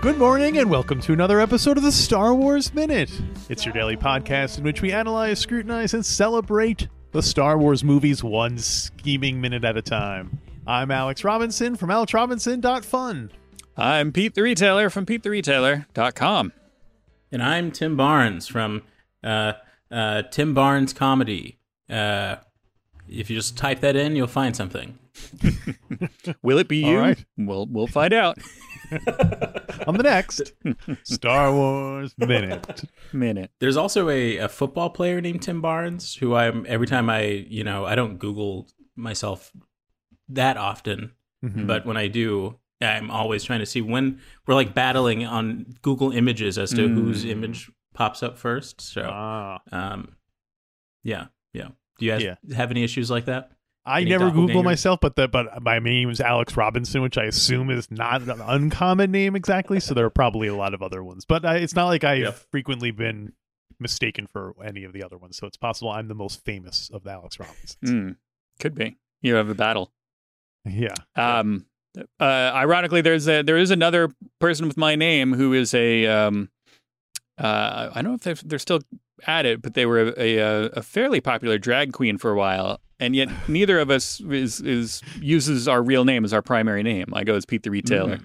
Good 0.00 0.16
morning, 0.16 0.56
and 0.56 0.70
welcome 0.70 0.98
to 1.02 1.12
another 1.12 1.40
episode 1.40 1.76
of 1.76 1.82
the 1.82 1.92
Star 1.92 2.34
Wars 2.34 2.72
Minute. 2.72 3.10
It's 3.50 3.66
your 3.66 3.74
daily 3.74 3.98
podcast 3.98 4.56
in 4.56 4.64
which 4.64 4.80
we 4.80 4.92
analyze, 4.92 5.38
scrutinize, 5.38 5.92
and 5.92 6.04
celebrate 6.06 6.88
the 7.12 7.22
Star 7.22 7.58
Wars 7.58 7.84
movies 7.84 8.24
one 8.24 8.56
scheming 8.56 9.42
minute 9.42 9.62
at 9.62 9.76
a 9.76 9.82
time. 9.82 10.40
I'm 10.66 10.90
Alex 10.90 11.22
Robinson 11.22 11.76
from 11.76 11.90
alexrobinson.fun. 11.90 13.30
I'm 13.76 14.10
Pete 14.12 14.34
the 14.34 14.42
Retailer 14.42 14.88
from 14.88 15.04
PeteTheRetailer.com. 15.04 16.52
And 17.30 17.42
I'm 17.42 17.70
Tim 17.70 17.94
Barnes 17.98 18.46
from 18.46 18.82
uh, 19.22 19.52
uh, 19.90 20.22
Tim 20.22 20.54
Barnes 20.54 20.94
Comedy. 20.94 21.58
Uh, 21.90 22.36
if 23.10 23.28
you 23.30 23.36
just 23.36 23.56
type 23.56 23.80
that 23.80 23.96
in, 23.96 24.16
you'll 24.16 24.26
find 24.26 24.54
something. 24.56 24.98
Will 26.42 26.58
it 26.58 26.68
be 26.68 26.84
All 26.84 26.90
you? 26.92 26.98
right. 26.98 27.24
We'll 27.36 27.66
we'll 27.66 27.86
find 27.86 28.12
out. 28.12 28.38
On 29.86 29.96
the 29.96 30.02
next 30.02 30.52
Star 31.04 31.52
Wars 31.52 32.14
Minute. 32.18 32.84
Minute. 33.12 33.50
There's 33.60 33.76
also 33.76 34.08
a, 34.08 34.38
a 34.38 34.48
football 34.48 34.90
player 34.90 35.20
named 35.20 35.42
Tim 35.42 35.60
Barnes 35.60 36.14
who 36.14 36.34
I'm 36.34 36.64
every 36.68 36.86
time 36.86 37.08
I 37.10 37.22
you 37.22 37.64
know 37.64 37.84
I 37.84 37.94
don't 37.94 38.18
Google 38.18 38.68
myself 38.96 39.52
that 40.28 40.56
often, 40.56 41.12
Mhm. 41.44 41.66
but 41.66 41.86
when 41.86 41.96
I 41.96 42.08
do, 42.08 42.58
I'm 42.80 43.10
always 43.10 43.44
trying 43.44 43.60
to 43.60 43.66
see 43.66 43.80
when 43.80 44.20
we're 44.46 44.54
like 44.54 44.74
battling 44.74 45.24
on 45.26 45.74
Google 45.82 46.12
Images 46.12 46.58
as 46.58 46.70
to 46.74 46.88
whose 46.88 47.24
image 47.24 47.70
pops 47.94 48.22
up 48.22 48.38
first. 48.38 48.80
So, 48.80 49.08
Ah. 49.12 49.60
um, 49.72 50.16
yeah, 51.02 51.26
yeah. 51.52 51.68
Do 52.00 52.06
you 52.06 52.12
guys 52.12 52.22
Yeah. 52.22 52.34
have 52.56 52.70
any 52.72 52.82
issues 52.82 53.10
like 53.10 53.26
that? 53.26 53.52
I 53.84 54.02
Any 54.02 54.10
never 54.10 54.30
Google 54.30 54.62
myself, 54.62 55.00
but 55.00 55.16
the, 55.16 55.26
but 55.26 55.62
my 55.62 55.78
name 55.78 56.10
is 56.10 56.20
Alex 56.20 56.54
Robinson, 56.56 57.00
which 57.00 57.16
I 57.16 57.24
assume 57.24 57.70
is 57.70 57.90
not 57.90 58.20
an 58.22 58.40
uncommon 58.40 59.10
name 59.10 59.34
exactly. 59.34 59.80
So 59.80 59.94
there 59.94 60.04
are 60.04 60.10
probably 60.10 60.48
a 60.48 60.54
lot 60.54 60.74
of 60.74 60.82
other 60.82 61.02
ones, 61.02 61.24
but 61.24 61.46
I, 61.46 61.56
it's 61.56 61.74
not 61.74 61.86
like 61.86 62.04
I've 62.04 62.18
Yep. 62.18 62.34
frequently 62.50 62.90
been 62.90 63.32
mistaken 63.78 64.26
for 64.26 64.54
any 64.62 64.84
of 64.84 64.92
the 64.92 65.02
other 65.02 65.16
ones. 65.16 65.38
So 65.38 65.46
it's 65.46 65.56
possible 65.56 65.90
I'm 65.90 66.08
the 66.08 66.14
most 66.14 66.44
famous 66.44 66.90
of 66.92 67.04
the 67.04 67.10
Alex 67.10 67.40
Robinsons. 67.40 67.76
Hmm. 67.90 68.10
Could 68.60 68.74
be. 68.74 68.98
You 69.22 69.36
have 69.36 69.48
a 69.48 69.54
battle. 69.54 69.90
Yeah. 70.66 70.94
Um, 71.16 71.64
uh, 71.98 72.22
ironically, 72.24 73.00
there's 73.00 73.26
a 73.28 73.40
there 73.42 73.56
is 73.56 73.70
another 73.70 74.10
person 74.40 74.68
with 74.68 74.76
my 74.76 74.94
name 74.94 75.32
who 75.32 75.54
is 75.54 75.72
a 75.72 76.06
um, 76.06 76.50
uh, 77.38 77.90
I 77.94 78.02
don't 78.02 78.10
know 78.10 78.14
if 78.14 78.20
they're, 78.20 78.34
they're 78.48 78.58
still 78.58 78.80
at 79.26 79.46
it, 79.46 79.62
but 79.62 79.74
they 79.74 79.86
were 79.86 80.12
a, 80.16 80.38
a, 80.38 80.64
a 80.66 80.82
fairly 80.82 81.20
popular 81.20 81.58
drag 81.58 81.92
queen 81.92 82.18
for 82.18 82.30
a 82.30 82.36
while, 82.36 82.80
and 82.98 83.14
yet 83.16 83.28
neither 83.48 83.78
of 83.78 83.90
us 83.90 84.20
is 84.20 84.60
is 84.60 85.02
uses 85.20 85.66
our 85.68 85.82
real 85.82 86.04
name 86.04 86.24
as 86.24 86.32
our 86.32 86.42
primary 86.42 86.82
name. 86.82 87.06
I 87.12 87.24
go 87.24 87.34
as 87.34 87.44
Pete 87.46 87.62
the 87.62 87.70
Retailer, 87.70 88.18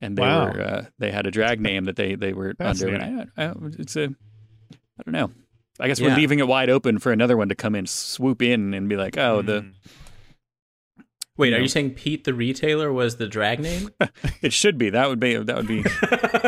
and 0.00 0.16
they 0.16 0.22
Wow. 0.22 0.46
were 0.52 0.60
uh, 0.60 0.84
they 0.98 1.10
had 1.10 1.26
a 1.26 1.30
drag 1.30 1.60
name 1.60 1.84
that 1.84 1.96
they 1.96 2.14
they 2.14 2.32
were 2.32 2.54
under. 2.60 2.88
And 2.94 3.30
I, 3.36 3.44
I, 3.46 3.52
it's 3.78 3.96
a 3.96 4.04
I 4.98 5.02
don't 5.04 5.12
know. 5.12 5.30
I 5.80 5.88
guess 5.88 6.00
we're 6.00 6.10
leaving 6.16 6.38
it 6.38 6.46
wide 6.46 6.68
open 6.70 6.98
for 6.98 7.12
another 7.12 7.36
one 7.36 7.48
to 7.48 7.54
come 7.54 7.74
in, 7.74 7.86
swoop 7.86 8.42
in, 8.42 8.74
and 8.74 8.88
be 8.88 8.96
like, 8.96 9.16
"Oh, 9.16 9.42
the 9.42 9.62
Mm. 9.62 9.72
Wait, 11.38 11.48
You 11.48 11.54
are 11.54 11.58
know. 11.58 11.62
you 11.62 11.68
saying 11.68 11.90
Pete 11.92 12.24
the 12.24 12.34
Retailer 12.34 12.92
was 12.92 13.16
the 13.16 13.26
drag 13.26 13.60
name? 13.60 13.90
It 14.42 14.52
should 14.52 14.76
be. 14.76 14.90
That 14.90 15.08
would 15.08 15.20
be 15.20 15.36
that 15.36 15.56
would 15.56 15.66
be 15.68 15.84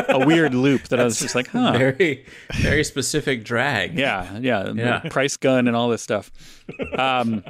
a 0.09 0.25
weird 0.25 0.53
loop 0.53 0.89
that 0.89 0.99
I 0.99 1.03
was 1.05 1.19
just 1.25 1.33
like, 1.33 1.47
huh. 1.47 1.71
Very, 1.77 2.25
very 2.55 2.83
specific 2.83 3.43
drag. 3.43 3.97
Yeah, 3.97 4.37
yeah, 4.39 4.71
Yeah. 4.73 4.99
price 5.09 5.37
gun 5.37 5.67
and 5.67 5.75
all 5.75 5.89
this 5.89 6.01
stuff. 6.01 6.29
Um, 6.97 7.43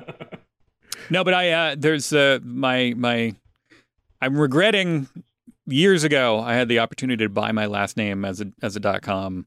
no, 1.10 1.24
but 1.24 1.34
I 1.34 1.52
uh, 1.52 1.76
there's 1.78 2.14
uh, 2.14 2.40
my 2.44 2.94
my 2.96 3.34
I'm 4.22 4.38
regretting 4.38 5.08
years 5.68 6.04
ago 6.04 6.40
I 6.40 6.54
had 6.54 6.70
the 6.70 6.80
opportunity 6.80 7.26
to 7.26 7.30
buy 7.30 7.52
my 7.52 7.66
last 7.66 7.98
name 7.98 8.24
as 8.24 8.40
a 8.42 8.52
as 8.62 8.76
a 8.76 8.80
dot 8.80 9.02
com 9.02 9.46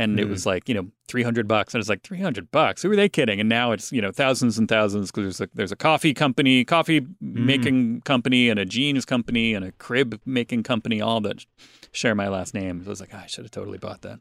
and 0.00 0.20
it 0.20 0.28
was 0.28 0.46
like 0.46 0.68
you 0.68 0.74
know 0.74 0.88
300 1.08 1.48
bucks 1.48 1.74
and 1.74 1.80
it's 1.80 1.88
like 1.88 2.02
300 2.02 2.50
bucks 2.50 2.82
who 2.82 2.90
are 2.90 2.96
they 2.96 3.08
kidding 3.08 3.40
and 3.40 3.48
now 3.48 3.72
it's 3.72 3.92
you 3.92 4.00
know 4.00 4.12
thousands 4.12 4.58
and 4.58 4.68
thousands 4.68 5.10
because 5.10 5.38
there's 5.38 5.48
a, 5.48 5.50
there's 5.54 5.72
a 5.72 5.76
coffee 5.76 6.14
company 6.14 6.64
coffee 6.64 7.06
making 7.20 8.00
company 8.02 8.48
and 8.48 8.58
a 8.58 8.64
jeans 8.64 9.04
company 9.04 9.54
and 9.54 9.64
a 9.64 9.72
crib 9.72 10.20
making 10.24 10.62
company 10.62 11.00
all 11.00 11.20
that 11.20 11.44
share 11.92 12.14
my 12.14 12.28
last 12.28 12.54
name 12.54 12.82
so 12.82 12.88
I 12.88 12.90
was 12.90 13.00
like 13.00 13.10
"Ah, 13.12 13.22
I 13.24 13.26
should 13.26 13.44
have 13.44 13.50
totally 13.50 13.78
bought 13.78 14.02
that 14.02 14.20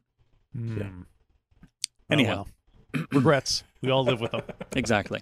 Mm. 0.58 1.06
Anyhow. 2.10 2.46
Oh, 2.48 2.52
well. 2.94 3.06
regrets. 3.12 3.64
We 3.82 3.92
all 3.92 4.04
live 4.04 4.20
with 4.20 4.32
them. 4.32 4.42
exactly 4.76 5.22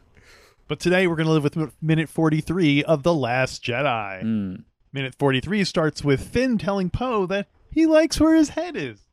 But 0.67 0.79
today 0.79 1.07
we're 1.07 1.15
going 1.15 1.27
to 1.27 1.33
live 1.33 1.43
with 1.43 1.73
minute 1.81 2.09
43 2.09 2.83
of 2.83 3.03
The 3.03 3.13
Last 3.13 3.63
Jedi. 3.63 4.23
Mm. 4.23 4.63
Minute 4.93 5.15
43 5.15 5.63
starts 5.63 6.03
with 6.03 6.27
Finn 6.29 6.57
telling 6.57 6.89
Poe 6.89 7.25
that 7.25 7.47
he 7.69 7.85
likes 7.85 8.19
where 8.19 8.35
his 8.35 8.49
head 8.49 8.75
is. 8.75 9.06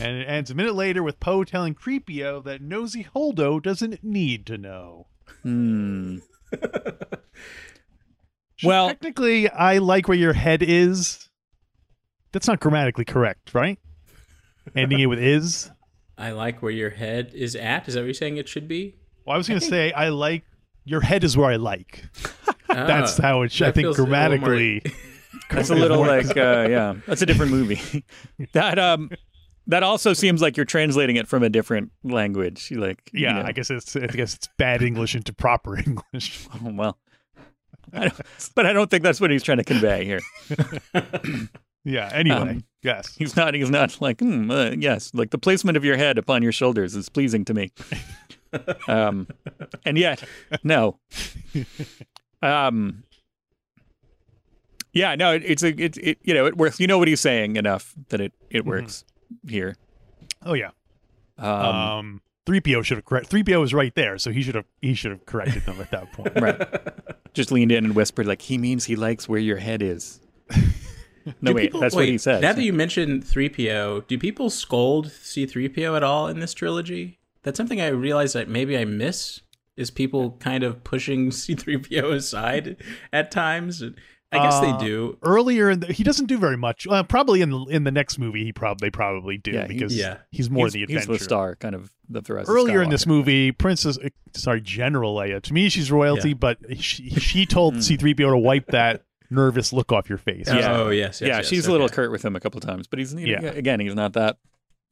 And 0.00 0.16
it 0.18 0.24
ends 0.28 0.50
a 0.50 0.54
minute 0.54 0.74
later 0.74 1.02
with 1.02 1.20
Poe 1.20 1.44
telling 1.44 1.74
Creepio 1.74 2.42
that 2.44 2.62
Nosy 2.62 3.04
Holdo 3.14 3.62
doesn't 3.62 4.02
need 4.02 4.46
to 4.46 4.56
know. 4.58 5.06
Hmm. 5.42 6.18
Well- 8.62 8.88
technically, 8.88 9.48
I 9.48 9.78
like 9.78 10.08
where 10.08 10.16
your 10.16 10.32
head 10.32 10.62
is. 10.62 11.28
That's 12.32 12.46
not 12.48 12.60
grammatically 12.60 13.04
correct, 13.04 13.54
right? 13.54 13.78
Ending 14.76 15.00
it 15.00 15.06
with 15.06 15.18
is. 15.18 15.70
I 16.16 16.30
like 16.30 16.62
where 16.62 16.70
your 16.70 16.90
head 16.90 17.32
is 17.34 17.56
at. 17.56 17.88
Is 17.88 17.94
that 17.94 18.00
what 18.00 18.04
you're 18.06 18.14
saying 18.14 18.36
it 18.36 18.48
should 18.48 18.68
be? 18.68 18.94
Well, 19.26 19.34
I 19.34 19.36
was 19.38 19.48
going 19.48 19.60
to 19.60 19.66
say 19.66 19.92
I 19.92 20.08
like 20.10 20.44
your 20.84 21.00
head 21.00 21.24
is 21.24 21.36
where 21.36 21.50
I 21.50 21.56
like. 21.56 22.04
That's 22.68 23.18
how 23.18 23.42
it 23.42 23.52
should. 23.52 23.68
I 23.68 23.72
think 23.72 23.86
feels 23.86 23.98
a 23.98 24.02
more- 24.02 24.06
grammatically. 24.06 24.82
That's 25.50 25.70
a 25.70 25.74
little 25.74 26.00
like 26.06 26.36
uh, 26.36 26.66
yeah. 26.70 26.94
That's 27.06 27.20
a 27.22 27.26
different 27.26 27.50
movie. 27.52 28.04
that 28.52 28.78
um 28.78 29.10
that 29.66 29.82
also 29.82 30.12
seems 30.12 30.42
like 30.42 30.56
you're 30.56 30.66
translating 30.66 31.16
it 31.16 31.28
from 31.28 31.42
a 31.42 31.48
different 31.48 31.92
language. 32.02 32.70
You 32.70 32.80
Like 32.80 33.10
you 33.12 33.24
Yeah, 33.24 33.34
know. 33.34 33.42
I 33.46 33.52
guess 33.52 33.70
it's 33.70 33.94
I 33.96 34.06
guess 34.06 34.34
it's 34.34 34.48
bad 34.58 34.82
English 34.82 35.14
into 35.14 35.32
proper 35.32 35.76
English. 35.86 36.46
Oh, 36.54 36.72
well. 36.72 36.98
I 37.92 38.10
but 38.54 38.64
I 38.66 38.72
don't 38.72 38.90
think 38.90 39.02
that's 39.02 39.20
what 39.20 39.30
he's 39.30 39.42
trying 39.42 39.58
to 39.58 39.64
convey 39.64 40.04
here. 40.04 40.20
Yeah. 41.84 42.08
Anyway, 42.12 42.36
Um, 42.36 42.64
yes. 42.84 43.12
He's 43.16 43.34
not. 43.34 43.54
He's 43.54 43.68
not 43.68 44.00
like 44.00 44.20
hmm, 44.20 44.48
uh, 44.52 44.70
yes. 44.70 45.10
Like 45.14 45.30
the 45.30 45.38
placement 45.38 45.76
of 45.76 45.84
your 45.84 45.96
head 45.96 46.16
upon 46.16 46.40
your 46.40 46.52
shoulders 46.52 46.94
is 46.94 47.08
pleasing 47.08 47.44
to 47.46 47.54
me. 47.54 47.72
um, 48.88 49.26
and 49.84 49.98
yet 49.98 50.22
no. 50.62 51.00
Um. 52.40 53.02
Yeah, 54.92 55.16
no, 55.16 55.32
it, 55.32 55.42
it's 55.44 55.62
a, 55.64 55.68
it, 55.70 55.96
it, 55.96 56.18
you 56.22 56.34
know, 56.34 56.46
it 56.46 56.56
works. 56.56 56.78
You 56.78 56.86
know 56.86 56.98
what 56.98 57.08
he's 57.08 57.20
saying 57.20 57.56
enough 57.56 57.94
that 58.10 58.20
it, 58.20 58.32
it 58.48 58.64
works 58.64 59.04
here. 59.48 59.76
Oh 60.44 60.54
yeah. 60.54 60.70
Um, 61.38 61.48
Um, 61.48 62.20
three 62.46 62.60
PO 62.60 62.82
should 62.82 62.98
have 62.98 63.04
correct. 63.04 63.26
Three 63.28 63.42
PO 63.44 63.60
was 63.60 63.72
right 63.74 63.94
there, 63.94 64.18
so 64.18 64.30
he 64.30 64.42
should 64.42 64.54
have 64.54 64.66
he 64.80 64.94
should 64.94 65.10
have 65.12 65.26
corrected 65.26 65.64
them 65.66 65.80
at 65.80 65.90
that 65.90 66.12
point. 66.12 66.32
right. 66.40 66.60
Just 67.34 67.50
leaned 67.52 67.72
in 67.72 67.84
and 67.84 67.94
whispered, 67.94 68.26
like, 68.26 68.42
he 68.42 68.58
means 68.58 68.84
he 68.84 68.94
likes 68.96 69.28
where 69.28 69.40
your 69.40 69.56
head 69.58 69.82
is. 69.82 70.20
No, 71.40 71.52
Do 71.52 71.54
wait, 71.54 71.62
people- 71.66 71.78
that's 71.80 71.94
what 71.94 72.08
he 72.08 72.18
said. 72.18 72.42
Now 72.42 72.52
that 72.52 72.64
you 72.64 72.72
mentioned 72.72 73.22
3PO, 73.22 74.08
do 74.08 74.18
people 74.18 74.50
scold 74.50 75.06
C3PO 75.06 75.96
at 75.96 76.02
all 76.02 76.26
in 76.26 76.40
this 76.40 76.52
trilogy? 76.52 77.20
That's 77.44 77.56
something 77.56 77.80
I 77.80 77.86
realized 77.88 78.34
that 78.34 78.48
maybe 78.48 78.76
I 78.76 78.84
miss. 78.84 79.40
Is 79.76 79.92
people 79.92 80.32
kind 80.40 80.64
of 80.64 80.82
pushing 80.82 81.30
C3PO 81.30 82.12
aside 82.12 82.76
at 83.12 83.30
times? 83.30 83.84
I 84.32 84.38
guess 84.42 84.54
Uh, 84.54 84.76
they 84.78 84.84
do. 84.86 85.18
Earlier, 85.22 85.68
in 85.70 85.80
the, 85.80 85.92
he 85.92 86.02
doesn't 86.04 86.26
do 86.26 86.38
very 86.38 86.56
much. 86.56 86.86
Uh, 86.86 87.02
probably 87.02 87.42
in 87.42 87.50
the, 87.50 87.60
in 87.66 87.84
the 87.84 87.90
next 87.90 88.18
movie, 88.18 88.44
he 88.44 88.52
probably 88.52 88.86
they 88.86 88.90
probably 88.90 89.36
do 89.38 89.50
Yeah, 89.50 89.66
he- 89.66 89.74
because 89.74 89.94
yeah. 89.96 90.18
he's 90.30 90.48
more 90.50 90.66
he's, 90.66 90.72
the 90.72 90.78
he's 90.80 90.88
adventure. 91.02 91.12
the 91.18 91.24
star, 91.24 91.56
kind 91.56 91.74
of 91.74 91.92
the, 92.08 92.22
the 92.22 92.34
rest. 92.34 92.48
of 92.48 92.54
Earlier 92.56 92.82
in 92.82 92.88
this 92.90 93.04
Skywalker. 93.04 93.08
movie, 93.08 93.52
Princess, 93.52 93.98
uh, 93.98 94.08
sorry, 94.34 94.60
General 94.62 95.14
Leia. 95.14 95.42
To 95.42 95.52
me, 95.52 95.68
she's 95.68 95.92
royalty, 95.92 96.30
Yeah. 96.30 96.34
but 96.34 96.58
she, 96.78 97.10
she 97.10 97.44
told 97.46 97.74
Hmm. 97.76 97.80
C-3PO 97.80 98.16
to 98.32 98.38
wipe 98.38 98.68
that 98.68 99.04
nervous 99.30 99.72
look 99.72 99.92
off 99.92 100.08
your 100.08 100.18
face. 100.18 100.46
Yeah. 100.46 100.76
Oh 100.76 100.90
yes, 100.90 101.20
yes 101.20 101.28
yeah, 101.28 101.36
yes, 101.38 101.48
she's 101.48 101.66
a 101.66 101.70
little 101.72 101.86
okay. 101.86 101.94
curt 101.96 102.10
with 102.10 102.24
him 102.24 102.34
a 102.36 102.40
couple 102.40 102.60
times, 102.60 102.86
but 102.86 102.98
he's 102.98 103.14
Yeah. 103.14 103.40
again, 103.42 103.80
he's 103.80 103.94
not 103.94 104.14
that 104.14 104.38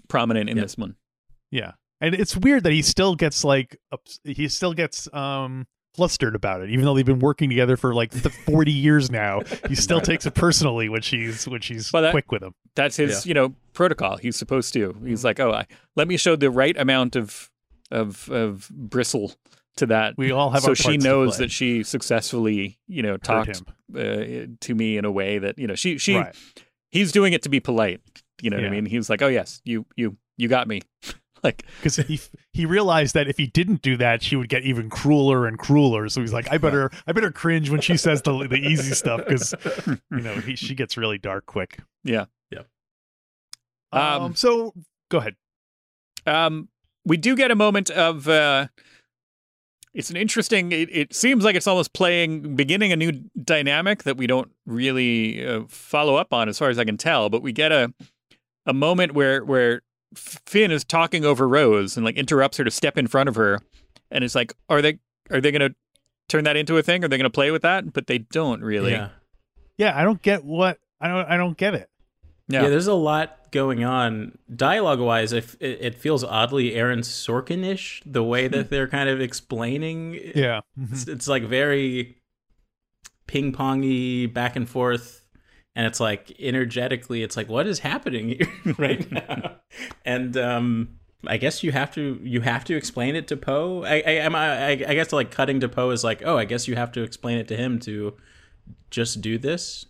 prominent 0.08 0.50
in 0.50 0.56
Yeah. 0.56 0.62
this 0.64 0.76
one. 0.76 0.96
Yeah, 1.50 1.72
and 2.00 2.14
it's 2.14 2.36
weird 2.36 2.62
that 2.64 2.72
he 2.72 2.82
still 2.82 3.14
gets 3.16 3.44
like 3.44 3.76
he 4.24 4.48
still 4.48 4.72
gets 4.74 5.12
um 5.14 5.66
flustered 5.94 6.34
about 6.34 6.62
it, 6.62 6.70
even 6.70 6.84
though 6.84 6.94
they've 6.94 7.04
been 7.06 7.18
working 7.18 7.48
together 7.50 7.76
for 7.76 7.94
like 7.94 8.10
th- 8.10 8.34
forty 8.46 8.72
years 8.72 9.10
now. 9.10 9.40
He 9.68 9.74
still 9.74 10.00
takes 10.00 10.26
it 10.26 10.34
personally 10.34 10.88
when 10.88 11.02
she's 11.02 11.46
when 11.48 11.60
she's 11.60 11.92
Well, 11.92 12.02
that- 12.02 12.12
quick 12.12 12.30
with 12.32 12.42
him. 12.42 12.54
That's 12.76 12.96
his, 12.96 13.26
you 13.26 13.34
know, 13.34 13.54
protocol. 13.72 14.16
He's 14.16 14.36
supposed 14.36 14.72
to. 14.74 14.94
He's 15.04 15.24
like, 15.24 15.40
oh, 15.40 15.50
I, 15.52 15.66
let 15.96 16.06
me 16.08 16.16
show 16.16 16.36
the 16.36 16.50
right 16.50 16.76
amount 16.76 17.16
of 17.16 17.50
of 17.90 18.28
of 18.30 18.68
bristle 18.70 19.34
to 19.76 19.86
that, 19.86 20.14
We 20.18 20.30
all 20.30 20.50
have 20.50 20.62
so 20.62 20.70
our 20.70 20.74
she 20.74 20.82
parts 20.84 21.02
to 21.04 21.08
knows 21.08 21.38
that 21.38 21.50
she 21.50 21.82
successfully, 21.84 22.78
you 22.86 23.02
know, 23.02 23.16
talked 23.16 23.62
uh, 23.96 24.02
to 24.60 24.74
me 24.74 24.98
in 24.98 25.04
a 25.04 25.10
way 25.10 25.38
that 25.38 25.58
you 25.58 25.66
know 25.66 25.74
she 25.74 25.96
she 25.98 26.16
Right. 26.16 26.34
he's 26.90 27.12
doing 27.12 27.32
it 27.32 27.42
to 27.42 27.48
be 27.48 27.60
polite. 27.60 28.00
You 28.42 28.50
know 28.50 28.56
what 28.56 28.66
I 28.66 28.70
mean? 28.70 28.86
He 28.86 28.96
was 28.96 29.08
like, 29.10 29.22
oh 29.22 29.28
yes, 29.28 29.60
you 29.64 29.86
you 29.96 30.16
you 30.36 30.48
got 30.48 30.68
me. 30.68 30.82
like 31.44 31.64
because 31.78 31.96
he 31.96 32.20
he 32.52 32.66
realized 32.66 33.14
that 33.14 33.28
if 33.28 33.36
he 33.36 33.46
didn't 33.46 33.82
do 33.82 33.96
that, 33.96 34.22
she 34.22 34.36
would 34.36 34.48
get 34.48 34.62
even 34.62 34.90
crueler 34.90 35.46
and 35.46 35.58
crueler. 35.58 36.08
So 36.08 36.20
he's 36.20 36.32
like, 36.32 36.50
I 36.50 36.58
better 36.58 36.90
I 37.06 37.12
better 37.12 37.30
cringe 37.30 37.70
when 37.70 37.80
she 37.80 37.96
says 37.96 38.22
the 38.22 38.46
the 38.46 38.56
easy 38.56 38.94
stuff 38.94 39.22
because 39.26 39.54
you 40.10 40.20
know 40.20 40.34
he, 40.36 40.56
she 40.56 40.74
gets 40.74 40.96
really 40.96 41.18
dark 41.18 41.46
quick. 41.46 41.78
yeah. 42.50 42.62
Um, 43.92 44.22
Um, 44.22 44.34
so 44.36 44.72
go 45.10 45.18
ahead. 45.18 45.36
Um, 46.26 46.68
we 47.04 47.16
do 47.16 47.34
get 47.36 47.50
a 47.50 47.56
moment 47.56 47.90
of. 47.90 48.28
Uh, 48.28 48.68
it's 49.92 50.10
an 50.10 50.16
interesting. 50.16 50.70
It, 50.70 50.88
it 50.94 51.14
seems 51.14 51.42
like 51.42 51.56
it's 51.56 51.66
almost 51.66 51.92
playing, 51.92 52.54
beginning 52.54 52.92
a 52.92 52.96
new 52.96 53.10
dynamic 53.42 54.04
that 54.04 54.16
we 54.16 54.28
don't 54.28 54.52
really 54.64 55.44
uh, 55.44 55.62
follow 55.68 56.14
up 56.14 56.32
on, 56.32 56.48
as 56.48 56.58
far 56.58 56.68
as 56.68 56.78
I 56.78 56.84
can 56.84 56.96
tell. 56.96 57.28
But 57.28 57.42
we 57.42 57.52
get 57.52 57.72
a 57.72 57.92
a 58.66 58.72
moment 58.72 59.12
where 59.12 59.44
where 59.44 59.82
Finn 60.14 60.70
is 60.70 60.84
talking 60.84 61.24
over 61.24 61.46
Rose 61.46 61.96
and 61.96 62.04
like 62.04 62.16
interrupts 62.16 62.56
her 62.58 62.64
to 62.64 62.70
step 62.70 62.98
in 62.98 63.06
front 63.06 63.28
of 63.28 63.36
her, 63.36 63.60
and 64.10 64.24
it's 64.24 64.34
like, 64.34 64.52
are 64.68 64.82
they 64.82 64.98
are 65.30 65.40
they 65.40 65.52
going 65.52 65.70
to 65.70 65.74
turn 66.28 66.44
that 66.44 66.56
into 66.56 66.76
a 66.76 66.82
thing? 66.82 67.04
Are 67.04 67.08
they 67.08 67.16
going 67.16 67.24
to 67.24 67.30
play 67.30 67.50
with 67.50 67.62
that? 67.62 67.92
But 67.92 68.06
they 68.06 68.18
don't 68.18 68.62
really. 68.62 68.92
Yeah. 68.92 69.10
Yeah, 69.76 69.98
I 69.98 70.04
don't 70.04 70.20
get 70.20 70.44
what 70.44 70.78
I 71.00 71.08
don't 71.08 71.26
I 71.26 71.36
don't 71.36 71.56
get 71.56 71.74
it. 71.74 71.88
Yeah. 72.48 72.68
there's 72.68 72.88
a 72.88 72.94
lot 72.94 73.52
going 73.52 73.84
on 73.84 74.36
dialogue 74.54 75.00
wise. 75.00 75.32
If 75.32 75.56
it, 75.60 75.78
it 75.80 75.94
feels 75.94 76.24
oddly 76.24 76.74
Aaron 76.74 77.00
Sorkin 77.00 77.64
ish, 77.64 78.02
the 78.04 78.24
way 78.24 78.48
that 78.48 78.66
hmm. 78.66 78.68
they're 78.70 78.88
kind 78.88 79.08
of 79.08 79.20
explaining. 79.20 80.14
Yeah. 80.34 80.60
It's, 80.80 81.04
mm-hmm. 81.04 81.12
it's 81.12 81.28
like 81.28 81.44
very 81.44 82.16
ping 83.26 83.52
pongy 83.52 84.32
back 84.32 84.56
and 84.56 84.68
forth, 84.68 85.19
and 85.76 85.86
it's 85.86 86.00
like 86.00 86.32
energetically, 86.40 87.22
it's 87.22 87.36
like 87.36 87.48
what 87.48 87.66
is 87.66 87.78
happening 87.80 88.28
here 88.30 88.74
right 88.78 89.10
now? 89.10 89.56
and 90.04 90.36
um, 90.36 90.96
I 91.26 91.36
guess 91.36 91.62
you 91.62 91.72
have 91.72 91.92
to 91.94 92.18
you 92.22 92.40
have 92.40 92.64
to 92.64 92.76
explain 92.76 93.14
it 93.16 93.28
to 93.28 93.36
Poe. 93.36 93.82
I 93.84 93.96
I, 94.06 94.10
am- 94.24 94.34
I 94.34 94.70
I 94.70 94.76
guess 94.76 95.12
like 95.12 95.30
cutting 95.30 95.60
to 95.60 95.68
Poe 95.68 95.90
is 95.90 96.02
like, 96.04 96.22
oh, 96.24 96.36
I 96.36 96.44
guess 96.44 96.66
you 96.68 96.76
have 96.76 96.92
to 96.92 97.02
explain 97.02 97.38
it 97.38 97.48
to 97.48 97.56
him 97.56 97.78
to 97.80 98.16
just 98.90 99.20
do 99.20 99.38
this. 99.38 99.86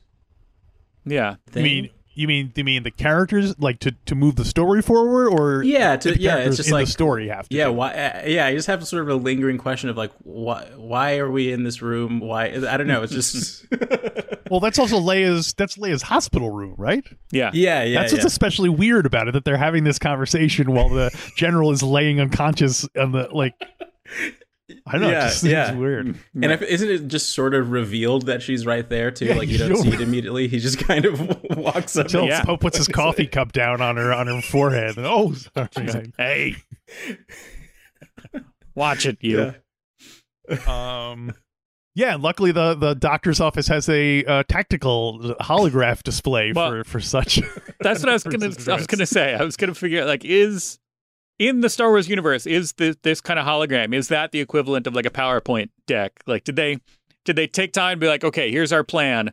yeah. 1.05 1.37
Thing. 1.51 1.63
mean 1.65 1.91
you 2.13 2.27
mean 2.29 2.53
you 2.57 2.65
mean 2.65 2.83
the 2.83 2.91
characters 2.91 3.59
like 3.59 3.79
to 3.81 3.93
to 4.07 4.15
move 4.15 4.37
the 4.37 4.45
story 4.45 4.83
forward 4.83 5.29
or 5.29 5.63
Yeah, 5.63 5.97
to- 5.97 6.13
the 6.13 6.21
yeah, 6.21 6.37
it's 6.39 6.57
just 6.57 6.69
in 6.69 6.75
like- 6.75 6.87
the 6.87 6.93
story 6.93 7.29
have 7.29 7.49
to 7.49 7.57
Yeah, 7.57 7.67
do 7.67 7.73
why? 7.73 7.93
Uh, 7.93 8.23
yeah, 8.27 8.47
I 8.47 8.55
just 8.55 8.67
have 8.67 8.87
sort 8.87 9.03
of 9.03 9.09
a 9.09 9.15
lingering 9.15 9.59
question 9.59 9.89
of 9.89 9.97
like, 9.97 10.11
why? 10.19 10.67
Why 10.77 11.19
are 11.19 11.31
we 11.31 11.53
in 11.53 11.63
this 11.65 11.81
room? 11.83 12.21
Why? 12.21 12.47
I 12.47 12.77
don't 12.77 12.87
know. 12.87 13.03
It's 13.03 13.13
just. 13.13 13.65
Well, 14.51 14.59
that's 14.59 14.81
also 14.81 14.99
Leia's 14.99 15.53
that's 15.55 15.77
Leia's 15.77 16.03
hospital 16.03 16.51
room, 16.51 16.75
right? 16.77 17.05
Yeah. 17.31 17.53
yeah, 17.55 17.85
yeah. 17.85 18.01
that's 18.01 18.13
what's 18.13 18.25
yeah. 18.25 18.27
especially 18.27 18.69
weird 18.69 19.07
about 19.07 19.29
it 19.29 19.35
that 19.35 19.45
they're 19.45 19.57
having 19.57 19.85
this 19.85 19.97
conversation 20.01 20.73
while 20.73 20.89
the 20.89 21.17
general 21.37 21.71
is 21.71 21.85
laying 21.85 22.21
unconscious 22.21 22.85
on 22.99 23.13
the 23.13 23.29
like 23.31 23.55
I 24.87 24.93
don't 24.93 25.01
know, 25.03 25.11
Yeah, 25.11 25.19
it 25.27 25.29
just 25.29 25.41
seems 25.43 25.53
yeah. 25.53 25.73
weird. 25.75 26.15
And 26.35 26.45
if, 26.53 26.63
isn't 26.63 26.89
it 26.89 27.09
just 27.09 27.31
sort 27.31 27.55
of 27.55 27.71
revealed 27.71 28.27
that 28.27 28.43
she's 28.43 28.67
right 28.67 28.89
there 28.89 29.11
too? 29.11 29.27
Yeah, 29.27 29.35
like 29.35 29.49
you 29.49 29.59
don't 29.59 29.71
you 29.71 29.77
see 29.77 29.89
it 29.93 30.01
immediately. 30.01 30.49
He 30.49 30.59
just 30.59 30.79
kind 30.79 31.05
of 31.05 31.21
walks 31.57 31.97
up. 31.97 32.07
Until 32.07 32.27
Yeah. 32.27 32.45
Poe 32.45 32.57
puts 32.57 32.77
his 32.79 32.89
coffee 33.03 33.27
cup 33.27 33.53
down 33.53 33.81
on 33.81 33.97
her 33.97 34.13
on 34.13 34.27
her 34.27 34.41
forehead. 34.43 34.97
And, 34.97 35.07
oh, 35.07 35.33
sorry. 35.35 35.69
Like, 35.77 36.13
Hey. 36.17 36.57
Watch 38.75 39.07
it, 39.07 39.19
you. 39.21 39.55
um 40.67 41.33
yeah 41.95 42.17
luckily 42.17 42.51
the 42.51 42.75
the 42.75 42.95
doctor's 42.95 43.41
office 43.41 43.69
has 43.69 43.89
a 43.89 44.25
uh, 44.25 44.43
tactical 44.49 45.37
holograph 45.41 46.03
display 46.03 46.53
Well, 46.53 46.71
for 46.71 46.85
for 46.85 47.01
such 47.01 47.41
That's 47.81 48.01
what 48.01 48.09
I 48.09 48.13
was 48.15 48.25
gonna. 48.25 48.53
such 48.53 48.69
I 48.69 48.77
was 48.77 48.87
gonna 48.87 49.07
say. 49.07 49.35
I 49.35 49.43
was 49.45 49.57
gonna 49.57 49.75
figure 49.75 50.01
out 50.03 50.07
like 50.09 50.25
is 50.25 50.79
in 51.41 51.61
the 51.63 51.69
Star 51.71 51.89
Wars 51.89 52.09
universe 52.09 52.47
is 52.47 52.75
this 52.75 52.95
this 53.03 53.21
kind 53.21 53.39
of 53.41 53.47
hologram 53.47 53.93
is 53.95 54.07
that 54.09 54.31
the 54.31 54.41
equivalent 54.41 54.87
of 54.87 54.95
like 54.95 55.07
a 55.07 55.11
PowerPoint 55.11 55.71
deck? 55.87 56.13
Like 56.27 56.45
did 56.45 56.55
they 56.55 56.79
did 57.25 57.35
they 57.35 57.49
take 57.49 57.73
time 57.73 57.97
to 57.99 58.05
be 58.05 58.07
like 58.09 58.23
okay 58.23 58.53
here's 58.53 58.73
our 58.73 58.85
plan. 58.85 59.33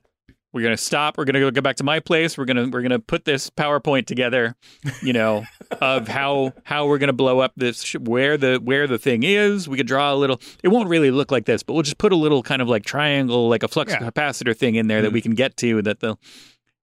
We're 0.54 0.64
gonna 0.64 0.78
stop. 0.78 1.18
We're 1.18 1.26
gonna 1.26 1.52
go 1.52 1.62
back 1.62 1.76
to 1.76 1.84
my 1.84 2.00
place. 2.00 2.38
We're 2.38 2.46
gonna 2.46 2.70
we're 2.70 2.82
gonna 2.82 2.98
put 3.00 3.26
this 3.26 3.50
PowerPoint 3.50 4.06
together, 4.08 4.56
you 5.04 5.12
know, 5.14 5.44
of 5.82 6.08
how 6.08 6.54
how 6.64 6.88
we're 6.88 6.98
gonna 6.98 7.14
blow 7.14 7.40
up 7.42 7.52
this 7.58 7.92
where 7.94 8.38
the 8.38 8.56
where 8.64 8.88
the 8.88 8.98
thing 8.98 9.24
is. 9.24 9.68
We 9.68 9.76
could 9.78 9.86
draw 9.86 10.14
a 10.14 10.16
little. 10.16 10.40
It 10.64 10.70
won't 10.70 10.88
really 10.90 11.12
look 11.12 11.32
like 11.32 11.46
this, 11.46 11.62
but 11.62 11.74
we'll 11.74 11.84
just 11.84 11.98
put 12.00 12.14
a 12.14 12.16
little 12.16 12.42
kind 12.42 12.62
of 12.62 12.70
like 12.70 12.86
triangle, 12.86 13.50
like 13.50 13.62
a 13.62 13.68
flux 13.68 13.92
Yeah. 13.92 14.00
capacitor 14.00 14.56
thing 14.58 14.76
in 14.76 14.88
there 14.88 15.02
that 15.02 15.12
we 15.12 15.22
can 15.22 15.36
get 15.36 15.58
to. 15.58 15.82
That 15.82 16.00
the 16.00 16.16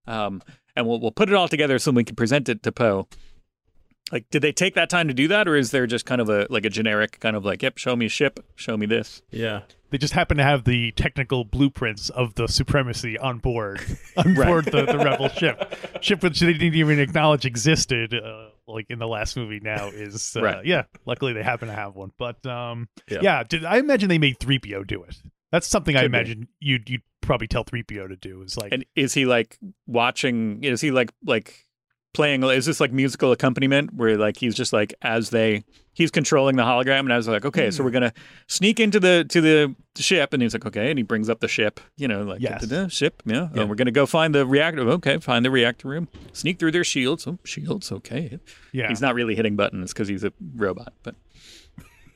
um, 0.07 0.43
and 0.77 0.87
we'll 0.87 1.01
we'll 1.01 1.11
put 1.11 1.31
it 1.31 1.35
all 1.35 1.49
together 1.49 1.79
so 1.79 1.91
we 1.91 2.05
can 2.05 2.15
present 2.17 2.49
it 2.51 2.63
to 2.65 2.71
Poe. 2.71 3.09
Like, 4.13 4.29
did 4.31 4.43
they 4.43 4.53
take 4.53 4.75
that 4.75 4.91
time 4.91 5.09
to 5.09 5.15
do 5.15 5.29
that, 5.29 5.49
or 5.49 5.57
is 5.57 5.71
there 5.71 5.87
just 5.87 6.05
kind 6.07 6.21
of 6.21 6.29
a 6.29 6.47
like 6.51 6.65
a 6.65 6.71
generic 6.71 7.19
kind 7.21 7.35
of 7.37 7.45
like, 7.45 7.63
yep, 7.63 7.79
show 7.79 7.97
me 7.97 8.09
ship, 8.09 8.45
show 8.55 8.77
me 8.77 8.87
this? 8.87 9.23
Yeah. 9.31 9.63
they 9.91 9.99
just 9.99 10.13
happen 10.13 10.37
to 10.37 10.43
have 10.43 10.65
the 10.65 10.91
technical 10.93 11.45
blueprints 11.45 12.11
of 12.11 12.35
the 12.35 12.47
supremacy 12.49 13.17
on 13.19 13.39
board 13.39 13.81
on 14.17 14.35
Right. 14.35 14.47
board 14.47 14.65
the, 14.67 14.85
the 14.87 14.99
rebel 14.99 15.29
ship 15.29 15.77
ship 16.03 16.23
which 16.23 16.41
they 16.41 16.53
didn't 16.53 16.75
even 16.75 16.99
acknowledge 16.99 17.47
existed 17.47 18.13
uh, 18.13 18.49
like 18.67 18.87
in 18.91 18.99
the 18.99 19.07
last 19.07 19.37
movie 19.37 19.61
now 19.61 19.89
is 19.89 20.37
uh, 20.37 20.43
Right. 20.43 20.67
yeah 20.67 20.83
luckily 21.07 21.33
they 21.33 21.45
happen 21.45 21.69
to 21.69 21.75
have 21.75 21.95
one 21.95 22.11
but 22.19 22.45
um 22.45 22.89
yeah, 23.09 23.19
Yeah. 23.23 23.43
did 23.45 23.65
i 23.65 23.79
imagine 23.79 24.09
they 24.09 24.19
made 24.19 24.39
3po 24.41 24.85
do 24.85 25.05
it 25.05 25.17
that's 25.53 25.69
something 25.69 25.95
i 25.97 26.03
Could 26.03 26.11
be. 26.11 26.19
imagine 26.19 26.49
you'd 26.59 26.91
you'd 26.91 27.03
probably 27.21 27.47
tell 27.47 27.65
3po 27.65 28.09
to 28.09 28.17
do 28.17 28.43
is 28.43 28.57
like 28.57 28.73
And 28.73 28.85
is 28.97 29.15
he 29.15 29.25
like 29.27 29.59
watching? 29.87 30.63
Is 30.65 30.81
he 30.81 30.91
like 30.91 31.13
like 31.25 31.67
playing? 32.15 32.43
Is 32.45 32.65
this 32.65 32.81
like 32.81 32.93
musical 32.93 33.31
accompaniment 33.33 33.93
where 33.95 34.17
like 34.17 34.39
he's 34.39 34.55
just 34.55 34.73
like 34.73 34.95
as 35.03 35.29
they 35.31 35.65
he's 35.93 36.11
controlling 36.11 36.57
the 36.57 36.63
hologram, 36.63 37.01
and 37.01 37.13
I 37.13 37.17
was 37.19 37.29
like, 37.29 37.45
okay, 37.45 37.71
so 37.71 37.85
we're 37.85 37.91
gonna 37.91 38.13
sneak 38.47 38.81
into 38.81 38.99
the 38.99 39.27
to 39.29 39.41
the 39.43 39.75
ship, 39.97 40.33
and 40.33 40.43
he's 40.43 40.55
like, 40.55 40.65
okay, 40.67 40.89
and 40.91 40.99
he 40.99 41.03
brings 41.03 41.29
up 41.29 41.41
the 41.41 41.49
ship, 41.49 41.79
you 41.97 42.09
know, 42.09 42.23
like 42.23 42.41
Yes. 42.41 42.63
da-da-da, 42.63 42.89
ship, 42.89 43.23
yeah. 43.27 43.43
Uh, 43.43 43.49
yeah. 43.55 43.63
Oh, 43.63 43.67
we're 43.67 43.75
gonna 43.75 43.91
go 43.91 44.07
find 44.07 44.35
the 44.35 44.47
reactor. 44.47 44.81
Okay, 44.89 45.19
find 45.19 45.45
the 45.45 45.51
reactor 45.51 45.89
room. 45.89 46.09
Sneak 46.33 46.59
through 46.59 46.73
their 46.73 46.85
shields. 46.85 47.27
Oh, 47.27 47.39
shields. 47.45 47.93
Okay. 47.93 48.39
yeah 48.73 48.89
He's 48.89 49.01
not 49.03 49.15
really 49.15 49.35
hitting 49.35 49.57
buttons 49.57 49.93
because 49.93 50.09
he's 50.09 50.25
a 50.25 50.33
robot, 50.57 50.95
but. 51.03 51.15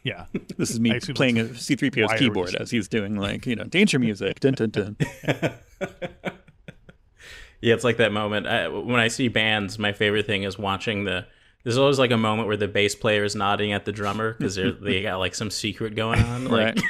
yeah 0.05 0.27
This 0.57 0.71
is 0.71 0.81
me 0.81 0.99
playing 1.01 1.39
a 1.39 1.45
that's 1.45 1.67
C3PO's 1.69 2.09
wire 2.09 2.19
keyboard 2.19 2.55
as 2.55 2.71
he's 2.71 2.89
doing 2.89 3.17
like, 3.17 3.47
you 3.47 3.57
know, 3.57 3.65
danger 3.65 3.99
music. 3.99 4.41
Dun, 4.41 4.55
dun, 4.55 4.71
dun. 4.71 4.97
Yeah, 7.61 7.75
it's 7.75 7.85
like 7.85 7.97
that 7.97 8.13
moment. 8.13 8.47
I, 8.47 8.69
when 8.69 9.01
I 9.01 9.09
see 9.09 9.29
bands, 9.29 9.79
my 9.79 9.93
favorite 9.93 10.27
thing 10.27 10.45
is 10.45 10.59
watching 10.59 11.05
the. 11.05 11.27
There's 11.65 11.77
always 11.77 11.99
like 11.99 12.13
a 12.13 12.17
moment 12.17 12.47
where 12.49 12.57
the 12.57 12.69
bass 12.69 12.95
player 12.95 13.25
is 13.25 13.35
nodding 13.35 13.73
at 13.73 13.85
the 13.85 13.93
drummer 13.93 14.35
because 14.35 14.55
they 14.55 14.71
they 14.71 15.03
got 15.03 15.17
like 15.19 15.35
some 15.35 15.51
secret 15.51 15.95
going 15.97 16.21
on. 16.23 16.45
Like, 16.47 16.79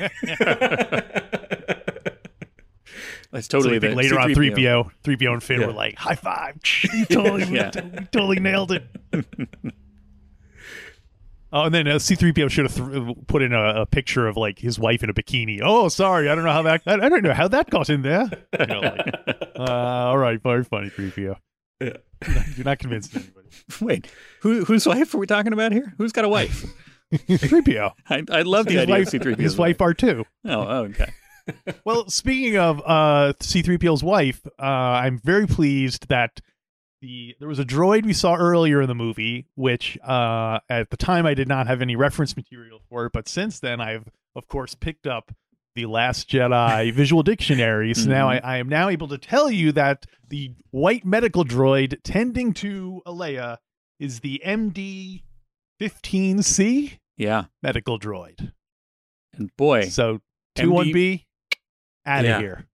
That's 3.31 3.47
totally 3.49 3.75
you 3.75 3.81
think 3.81 3.93
the 3.93 3.97
later 3.97 4.19
on 4.19 4.35
C-3PO. 4.35 4.55
3po 4.55 4.91
3po 5.05 5.33
and 5.35 5.43
finn 5.43 5.61
Yeah. 5.61 5.67
were 5.67 5.73
like 5.73 5.97
high 5.99 6.15
five 6.15 6.57
you 6.95 7.05
totally, 7.07 7.45
Yeah. 7.45 7.71
you 7.75 8.07
totally 8.11 8.41
nailed 8.41 8.73
it 8.73 8.85
Oh, 11.53 11.63
and 11.63 11.75
then 11.75 11.89
uh, 11.89 11.99
C-3PO 11.99 12.51
should 12.51 12.71
have 12.71 12.75
th- 12.75 13.17
put 13.27 13.41
in 13.43 13.55
a, 13.55 13.83
a 13.83 13.87
picture 13.87 14.27
of 14.27 14.37
like 14.37 14.59
his 14.59 14.79
wife 14.79 15.03
in 15.03 15.09
a 15.09 15.15
bikini. 15.15 15.61
Oh, 15.63 15.89
sorry, 15.89 16.29
I 16.29 16.35
don't 16.35 16.45
know 16.45 16.53
how 16.53 16.63
that. 16.63 16.83
I, 16.87 16.95
I 16.95 17.09
don't 17.09 17.23
know 17.23 17.33
how 17.33 17.49
that 17.49 17.71
got 17.71 17.89
in 17.89 18.03
there. 18.03 18.29
You 18.61 18.67
know, 18.67 18.81
like, 18.81 19.15
uh, 19.59 19.63
all 19.63 20.19
right, 20.19 20.43
very 20.43 20.65
funny, 20.65 20.91
3PO. 20.91 21.37
Yeah. 21.81 21.93
You're 22.57 22.65
not 22.65 22.79
convincing 22.79 23.23
anybody. 23.23 23.49
Wait, 23.81 24.11
who, 24.43 24.65
whose 24.65 24.87
wife 24.87 25.15
are 25.15 25.19
we 25.19 25.27
talking 25.27 25.53
about 25.53 25.73
here? 25.73 25.95
Who's 25.97 26.13
got 26.13 26.25
a 26.25 26.29
wife? 26.29 26.65
3PO. 27.13 27.93
I, 28.11 28.25
I 28.31 28.43
love 28.43 28.67
the 28.67 28.73
his 28.73 28.83
idea 28.83 28.95
wife, 28.97 29.15
of 29.15 29.21
C3PO. 29.21 29.39
his 29.39 29.57
wife 29.57 29.79
R2. 29.79 30.21
Oh, 30.21 30.25
oh, 30.51 30.85
okay. 30.85 31.13
Well, 31.85 32.11
speaking 32.11 32.59
of 32.59 32.83
uh, 32.85 33.33
C-3PO's 33.41 34.03
wife, 34.05 34.47
uh, 34.59 34.63
I'm 34.63 35.19
very 35.19 35.47
pleased 35.47 36.09
that 36.09 36.41
the 37.01 37.37
there 37.39 37.49
was 37.49 37.59
a 37.59 37.65
droid 37.65 38.05
we 38.05 38.13
saw 38.13 38.35
earlier 38.35 38.81
in 38.83 38.89
the 38.89 38.95
movie, 38.95 39.47
which 39.55 39.99
uh, 40.03 40.61
at 40.69 40.91
the 40.91 40.97
time 40.97 41.27
I 41.27 41.35
did 41.35 41.49
not 41.49 41.67
have 41.67 41.81
any 41.83 41.97
reference 41.97 42.37
material 42.37 42.81
for 42.89 43.07
it, 43.07 43.13
but 43.13 43.29
since 43.29 43.61
then 43.61 43.81
I've 43.81 44.09
of 44.35 44.49
course 44.49 44.75
picked 44.75 45.07
up 45.07 45.33
the 45.75 45.87
Last 45.87 46.29
Jedi 46.29 46.93
visual 46.95 47.23
dictionary. 47.23 47.95
So 47.95 48.09
now 48.11 48.29
I, 48.29 48.39
I 48.39 48.57
am 48.59 48.69
now 48.69 48.89
able 48.89 49.09
to 49.09 49.19
tell 49.19 49.51
you 49.51 49.71
that 49.73 50.07
the 50.29 50.53
white 50.71 51.05
medical 51.05 51.45
droid 51.45 51.99
tending 52.03 52.53
to 52.55 53.01
Leia 53.07 53.59
is 54.01 54.21
the 54.21 54.43
MD 54.45 55.23
15C 55.81 56.99
Yeah. 57.17 57.45
medical 57.63 57.99
droid. 57.99 58.53
And 59.35 59.55
boy, 59.57 59.83
So 59.89 60.21
two 60.57 60.71
one 60.71 60.93
B 60.93 61.27
out 62.05 62.21
of 62.25 62.27
Yeah. 62.27 62.39
here. 62.41 62.67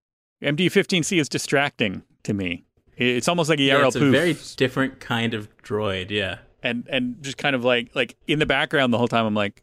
MD15C 0.43 1.19
is 1.19 1.29
distracting 1.29 2.03
to 2.23 2.33
me. 2.33 2.64
It's 2.97 3.27
almost 3.27 3.49
like 3.49 3.59
a 3.59 3.63
Yeah, 3.63 3.73
Yarrow 3.75 3.87
it's 3.87 3.95
a 3.95 3.99
poof. 3.99 4.11
very 4.11 4.35
different 4.57 4.99
kind 4.99 5.33
of 5.33 5.49
droid. 5.63 6.09
Yeah. 6.11 6.37
and 6.63 6.87
and 6.89 7.21
just 7.21 7.37
kind 7.37 7.55
of 7.55 7.63
like 7.63 7.89
like 7.95 8.15
in 8.27 8.39
the 8.39 8.45
background 8.45 8.93
the 8.93 8.97
whole 8.97 9.07
time 9.07 9.25
I'm 9.25 9.33
like, 9.35 9.61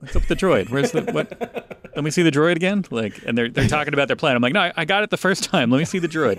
what's 0.00 0.16
up 0.16 0.22
with 0.22 0.28
the 0.28 0.36
droid? 0.46 0.70
Where's 0.70 0.92
the 0.92 1.02
what? 1.02 1.78
Let 1.94 2.04
me 2.04 2.10
see 2.10 2.22
the 2.22 2.30
droid 2.30 2.56
again. 2.56 2.84
Like, 2.90 3.20
and 3.26 3.36
they're 3.36 3.50
they're 3.50 3.68
talking 3.68 3.92
about 3.92 4.08
their 4.08 4.16
plan. 4.16 4.34
I'm 4.34 4.40
like, 4.40 4.54
no, 4.54 4.60
I, 4.60 4.72
I 4.78 4.84
got 4.86 5.02
it 5.04 5.10
the 5.10 5.18
first 5.18 5.44
time. 5.44 5.70
Let 5.70 5.78
me 5.78 5.84
see 5.84 5.98
the 5.98 6.08
droid. 6.08 6.38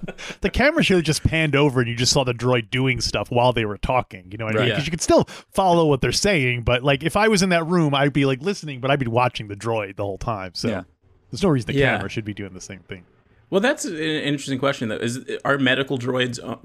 The 0.42 0.50
camera 0.50 0.82
should 0.82 0.96
have 0.96 1.04
just 1.04 1.22
panned 1.24 1.56
over 1.56 1.80
and 1.80 1.88
you 1.88 1.96
just 1.96 2.12
saw 2.12 2.24
the 2.24 2.34
droid 2.34 2.68
doing 2.70 3.00
stuff 3.00 3.30
while 3.30 3.54
they 3.54 3.64
were 3.64 3.78
talking. 3.78 4.28
You 4.30 4.36
know 4.36 4.44
what 4.44 4.54
I 4.54 4.58
mean? 4.58 4.62
Right. 4.68 4.72
Because 4.74 4.86
you 4.86 4.90
could 4.90 5.00
still 5.00 5.24
follow 5.50 5.86
what 5.86 6.02
they're 6.02 6.12
saying, 6.12 6.62
but 6.62 6.82
like 6.82 7.02
if 7.02 7.16
I 7.16 7.28
was 7.28 7.42
in 7.42 7.48
that 7.50 7.66
room, 7.66 7.94
I'd 7.94 8.12
be 8.12 8.26
like 8.26 8.42
listening, 8.42 8.80
but 8.80 8.90
I'd 8.90 8.98
be 8.98 9.06
watching 9.06 9.48
the 9.48 9.56
droid 9.56 9.96
the 9.96 10.04
whole 10.04 10.18
time. 10.18 10.50
So 10.54 10.68
Yeah. 10.68 10.82
there's 11.30 11.42
no 11.42 11.48
reason 11.48 11.68
the 11.72 11.78
Yeah. 11.78 11.94
camera 11.96 12.10
should 12.10 12.26
be 12.26 12.34
doing 12.34 12.52
the 12.52 12.60
same 12.60 12.80
thing. 12.80 13.04
Well, 13.50 13.60
that's 13.60 13.84
an 13.84 13.96
interesting 13.96 14.58
question, 14.58 14.88
though. 14.88 14.96
Is 14.96 15.20
are 15.44 15.58
medical 15.58 15.98
droids 15.98 16.38
uh, 16.42 16.56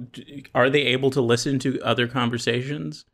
are 0.53 0.69
they 0.69 0.81
able 0.81 1.09
to 1.11 1.21
listen 1.21 1.59
to 1.59 1.81
other 1.81 2.07
conversations? 2.07 3.05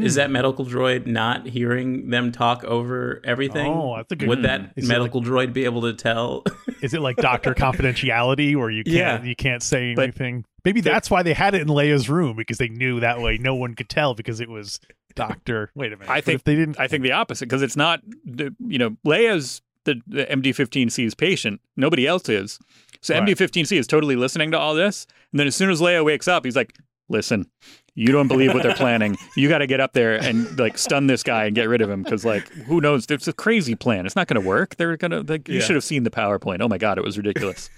Is 0.00 0.14
that 0.14 0.30
medical 0.30 0.64
droid 0.64 1.06
not 1.06 1.48
hearing 1.48 2.08
them 2.10 2.30
talk 2.30 2.62
over 2.62 3.20
everything? 3.24 3.66
Oh, 3.66 3.96
that's 3.96 4.12
a 4.12 4.16
good- 4.16 4.28
Would 4.28 4.42
that 4.44 4.72
Is 4.76 4.84
it 4.84 4.88
medical 4.88 5.20
droid 5.20 5.52
be 5.52 5.64
able 5.64 5.82
to 5.82 5.92
tell? 5.92 6.44
Is 6.82 6.94
it 6.94 7.00
like 7.00 7.16
Doctor 7.16 7.52
Confidentiality 7.56 8.54
where 8.54 8.70
you 8.70 8.84
can't 8.84 8.96
Yeah. 8.96 9.22
you 9.24 9.34
can't 9.34 9.60
say 9.62 9.94
But- 9.96 10.02
anything? 10.04 10.44
Maybe 10.64 10.80
that's 10.82 11.10
why 11.10 11.24
they 11.24 11.32
had 11.32 11.56
it 11.56 11.62
in 11.62 11.66
Leia's 11.66 12.08
room 12.08 12.36
because 12.36 12.58
they 12.58 12.68
knew 12.68 13.00
that 13.00 13.20
way 13.20 13.38
no 13.38 13.56
one 13.56 13.74
could 13.74 13.88
tell 13.88 14.14
because 14.14 14.38
it 14.38 14.48
was 14.48 14.78
Doctor. 15.16 15.72
Wait 15.74 15.92
a 15.92 15.96
minute. 15.96 16.08
I 16.08 16.18
What 16.18 16.24
think 16.26 16.36
if 16.36 16.44
they 16.44 16.54
didn't. 16.54 16.78
I 16.78 16.86
think 16.86 17.02
the 17.02 17.10
opposite 17.12 17.46
because 17.46 17.62
it's 17.62 17.76
not 17.76 18.02
the 18.24 18.54
you 18.60 18.78
know 18.78 18.96
Leia's 19.04 19.62
the, 19.84 20.00
the 20.06 20.26
MD15C's 20.26 21.14
patient. 21.16 21.60
Nobody 21.76 22.06
else 22.06 22.28
is. 22.28 22.60
So 23.02 23.14
Right. 23.14 23.24
MD15C 23.28 23.76
is 23.78 23.86
totally 23.86 24.16
listening 24.16 24.50
to 24.52 24.58
all 24.58 24.74
this, 24.74 25.06
and 25.32 25.38
then 25.40 25.46
as 25.46 25.54
soon 25.56 25.70
as 25.70 25.80
Leia 25.80 26.04
wakes 26.04 26.26
up, 26.28 26.44
he's 26.44 26.56
like, 26.56 26.74
"Listen, 27.08 27.50
you 27.94 28.06
don't 28.12 28.28
believe 28.28 28.54
what 28.54 28.62
they're 28.62 28.74
planning. 28.74 29.18
You 29.36 29.48
got 29.48 29.58
to 29.58 29.66
get 29.66 29.80
up 29.80 29.92
there 29.92 30.14
and 30.16 30.58
like 30.58 30.78
stun 30.78 31.08
this 31.08 31.22
guy 31.22 31.44
and 31.46 31.54
get 31.54 31.68
rid 31.68 31.82
of 31.82 31.90
him 31.90 32.02
because 32.02 32.24
like 32.24 32.48
who 32.66 32.80
knows? 32.80 33.04
It's 33.10 33.28
a 33.28 33.32
crazy 33.32 33.74
plan. 33.74 34.06
It's 34.06 34.16
not 34.16 34.28
going 34.28 34.40
to 34.40 34.48
work. 34.48 34.76
They're 34.76 34.96
gonna. 34.96 35.20
Like, 35.20 35.48
You 35.48 35.56
Yeah. 35.56 35.60
should 35.60 35.74
have 35.76 35.84
seen 35.84 36.04
the 36.04 36.10
PowerPoint. 36.10 36.60
Oh 36.62 36.68
my 36.68 36.78
god, 36.78 36.96
it 36.96 37.04
was 37.04 37.16
ridiculous. 37.18 37.68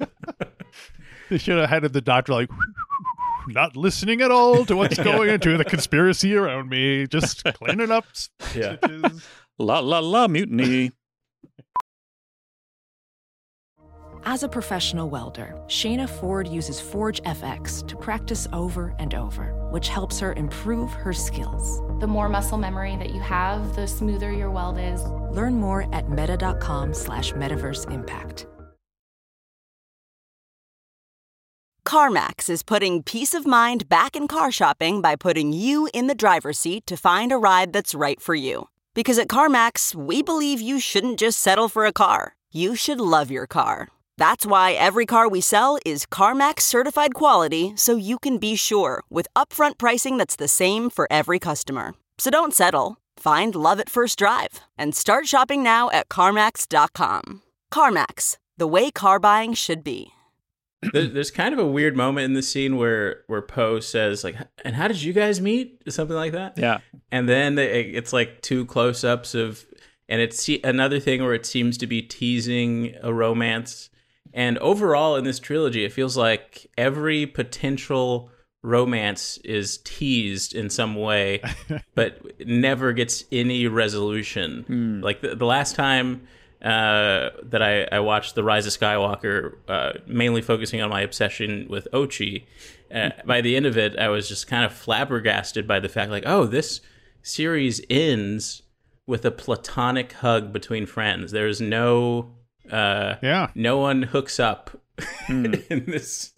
They 1.28 1.38
should 1.38 1.58
have 1.58 1.68
had 1.68 1.82
the 1.92 2.00
doctor 2.00 2.32
like 2.34 2.48
not 3.48 3.76
listening 3.76 4.20
at 4.20 4.30
all 4.30 4.64
to 4.66 4.76
what's 4.76 4.96
going 5.02 5.28
into 5.28 5.56
the 5.56 5.64
conspiracy 5.64 6.36
around 6.36 6.68
me, 6.68 7.06
just 7.08 7.42
cleaning 7.54 7.90
up 7.90 8.04
Yeah. 8.54 8.76
stitches. 8.76 9.26
la 9.58 9.80
la 9.80 9.98
la 9.98 10.28
mutiny. 10.28 10.92
As 14.28 14.42
a 14.42 14.48
professional 14.48 15.08
welder, 15.08 15.54
Shayna 15.68 16.08
Ford 16.08 16.48
uses 16.48 16.80
Forge 16.80 17.22
FX 17.22 17.86
to 17.86 17.94
practice 17.94 18.48
over 18.52 18.92
and 18.98 19.14
over, 19.14 19.54
which 19.70 19.86
helps 19.86 20.18
her 20.18 20.32
improve 20.32 20.92
her 20.94 21.12
skills. 21.12 21.80
The 22.00 22.08
more 22.08 22.28
muscle 22.28 22.58
memory 22.58 22.96
that 22.96 23.10
you 23.10 23.20
have, 23.20 23.76
the 23.76 23.86
smoother 23.86 24.32
your 24.32 24.50
weld 24.50 24.80
is. 24.80 25.00
Learn 25.30 25.60
more 25.60 25.86
at 25.94 26.10
meta.com 26.10 26.92
slash 26.92 27.34
metaverse 27.34 27.88
impact. 27.92 28.48
CarMax 31.86 32.50
is 32.50 32.64
putting 32.64 33.04
peace 33.04 33.32
of 33.32 33.46
mind 33.46 33.88
back 33.88 34.16
in 34.16 34.26
car 34.26 34.50
shopping 34.50 35.00
by 35.00 35.14
putting 35.14 35.52
you 35.52 35.88
in 35.94 36.08
the 36.08 36.16
driver's 36.16 36.58
seat 36.58 36.84
to 36.88 36.96
find 36.96 37.30
a 37.30 37.38
ride 37.38 37.72
that's 37.72 37.94
right 37.94 38.20
for 38.20 38.34
you. 38.34 38.70
Because 38.92 39.20
at 39.20 39.28
CarMax, 39.28 39.94
we 39.94 40.20
believe 40.20 40.60
you 40.60 40.80
shouldn't 40.80 41.20
just 41.20 41.38
settle 41.38 41.68
for 41.68 41.86
a 41.86 41.92
car, 41.92 42.34
you 42.50 42.74
should 42.74 43.00
love 43.00 43.30
your 43.30 43.46
car. 43.46 43.88
That's 44.18 44.46
why 44.46 44.72
every 44.72 45.04
car 45.04 45.28
we 45.28 45.40
sell 45.42 45.78
is 45.84 46.06
CarMax 46.06 46.60
certified 46.62 47.14
quality 47.14 47.72
so 47.76 47.96
you 47.96 48.18
can 48.18 48.38
be 48.38 48.56
sure 48.56 49.02
with 49.10 49.28
upfront 49.36 49.76
pricing 49.78 50.16
that's 50.16 50.36
the 50.36 50.48
same 50.48 50.88
for 50.88 51.06
every 51.10 51.38
customer. 51.38 51.94
So 52.18 52.30
don't 52.30 52.54
settle. 52.54 52.96
Find 53.18 53.54
love 53.54 53.78
at 53.78 53.90
first 53.90 54.18
drive 54.18 54.60
and 54.78 54.94
start 54.94 55.26
shopping 55.26 55.62
now 55.62 55.90
at 55.90 56.08
CarMax.com. 56.08 57.42
CarMax, 57.72 58.38
the 58.56 58.66
way 58.66 58.90
car 58.90 59.18
buying 59.18 59.52
should 59.52 59.84
be. 59.84 60.12
There's 60.92 61.30
kind 61.30 61.52
of 61.52 61.58
a 61.58 61.66
weird 61.66 61.96
moment 61.96 62.24
in 62.26 62.34
the 62.34 62.42
scene 62.42 62.76
where 62.76 63.22
where 63.26 63.42
Poe 63.42 63.80
says 63.80 64.22
like, 64.22 64.36
"And 64.64 64.76
how 64.76 64.88
did 64.88 65.02
you 65.02 65.12
guys 65.14 65.40
meet?" 65.40 65.82
Something 65.88 66.16
like 66.16 66.32
that. 66.32 66.56
Yeah. 66.58 66.78
and 67.10 67.26
then 67.28 67.54
they, 67.54 67.80
it's 67.80 68.12
like 68.12 68.42
two 68.42 68.66
close-ups 68.66 69.34
of 69.34 69.64
and 70.08 70.20
it's 70.20 70.42
se- 70.44 70.60
another 70.64 71.00
thing 71.00 71.22
where 71.22 71.32
it 71.34 71.46
seems 71.46 71.78
to 71.78 71.86
be 71.86 72.02
teasing 72.02 72.94
a 73.02 73.12
romance 73.12 73.88
and 74.36 74.56
overall 74.58 75.16
in 75.16 75.24
this 75.24 75.40
trilogy 75.40 75.84
it 75.84 75.92
feels 75.92 76.16
like 76.16 76.68
every 76.78 77.26
potential 77.26 78.30
romance 78.62 79.38
is 79.38 79.78
teased 79.78 80.54
in 80.54 80.70
some 80.70 80.94
way 80.94 81.40
but 81.96 82.20
never 82.46 82.92
gets 82.92 83.24
any 83.32 83.66
resolution 83.66 85.00
like 85.02 85.20
the, 85.20 85.34
the 85.34 85.46
last 85.46 85.74
time 85.74 86.22
uh, 86.62 87.30
that 87.42 87.62
I, 87.62 87.84
I 87.92 88.00
watched 88.00 88.34
The 88.34 88.42
Rise 88.42 88.66
of 88.66 88.72
Skywalker, 88.72 89.56
uh, 89.68 89.92
mainly 90.06 90.42
focusing 90.42 90.80
on 90.80 90.90
my 90.90 91.02
obsession 91.02 91.66
with 91.68 91.86
Ochi. 91.92 92.44
Uh, 92.92 93.10
by 93.24 93.40
the 93.40 93.56
end 93.56 93.66
of 93.66 93.76
it, 93.76 93.98
I 93.98 94.08
was 94.08 94.28
just 94.28 94.46
kind 94.46 94.64
of 94.64 94.72
flabbergasted 94.72 95.68
by 95.68 95.80
the 95.80 95.88
fact, 95.88 96.10
like, 96.10 96.24
oh, 96.26 96.46
this 96.46 96.80
series 97.22 97.80
ends 97.90 98.62
with 99.06 99.24
a 99.24 99.30
platonic 99.30 100.14
hug 100.14 100.52
between 100.52 100.86
friends. 100.86 101.30
There's 101.30 101.60
no, 101.60 102.32
uh, 102.70 103.16
Yeah. 103.22 103.50
no 103.54 103.78
one 103.78 104.02
hooks 104.02 104.38
up 104.40 104.70
in 105.28 105.52
this 105.86 106.32